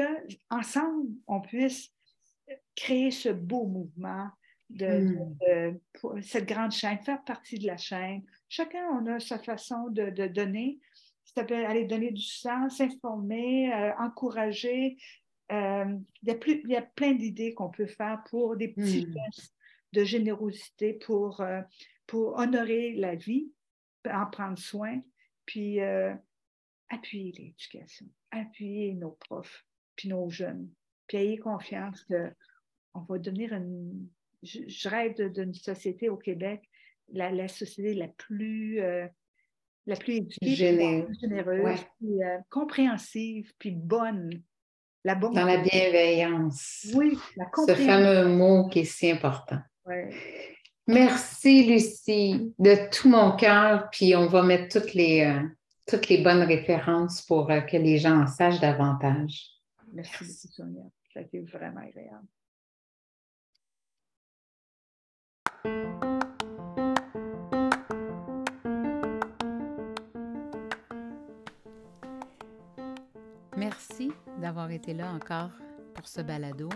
[0.50, 1.92] ensemble on puisse
[2.76, 4.30] créer ce beau mouvement
[4.70, 5.18] de,
[6.04, 6.22] hmm.
[6.22, 8.24] cette grande chaîne, faire partie de la chaîne.
[8.50, 10.80] Chacun, on a sa façon de, donner.
[11.24, 14.98] Ça peut aller donner du sens, s'informer, euh, encourager.
[15.52, 15.86] Euh,
[16.24, 19.06] il, y a plus, il, y a plein d'idées qu'on peut faire pour des petits
[19.06, 19.14] hmm.
[19.14, 19.54] gestes
[19.94, 21.62] de générosité pour, euh,
[22.08, 23.52] pour honorer la vie,
[24.08, 25.02] en prendre soin,
[25.46, 25.80] puis
[26.90, 29.66] appuyer l'éducation, appuyer nos profs,
[29.96, 30.70] puis nos jeunes,
[31.08, 34.08] puis ayez confiance qu'on va devenir une,
[34.44, 36.62] je, rêve d'une société au Québec,
[37.12, 39.08] la, société la plus, euh,
[39.86, 44.42] la plus éduquée, généreuse, euh, compréhensive, puis bonne.
[45.04, 46.88] La bonne Dans la bienveillance.
[46.96, 49.60] Oui, la Ce fameux mot qui est si important.
[50.88, 53.90] Merci, Lucie, de tout mon cœur.
[53.92, 55.42] Puis on va mettre toutes les, euh,
[55.88, 59.50] toutes les bonnes références pour que les gens en sachent davantage.
[59.94, 60.48] Merci, Merci.
[60.50, 60.84] Sonia.
[61.14, 62.28] Ça a été vraiment agréable.
[73.58, 75.52] Merci d'avoir été là encore
[75.94, 76.70] pour ce balado.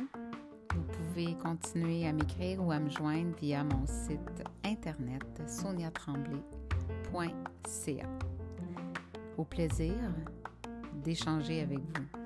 [1.26, 8.08] Continuer à m'écrire ou à me joindre via mon site internet soniatremblay.ca.
[9.38, 9.96] au plaisir
[11.04, 12.19] d'échanger avec vous.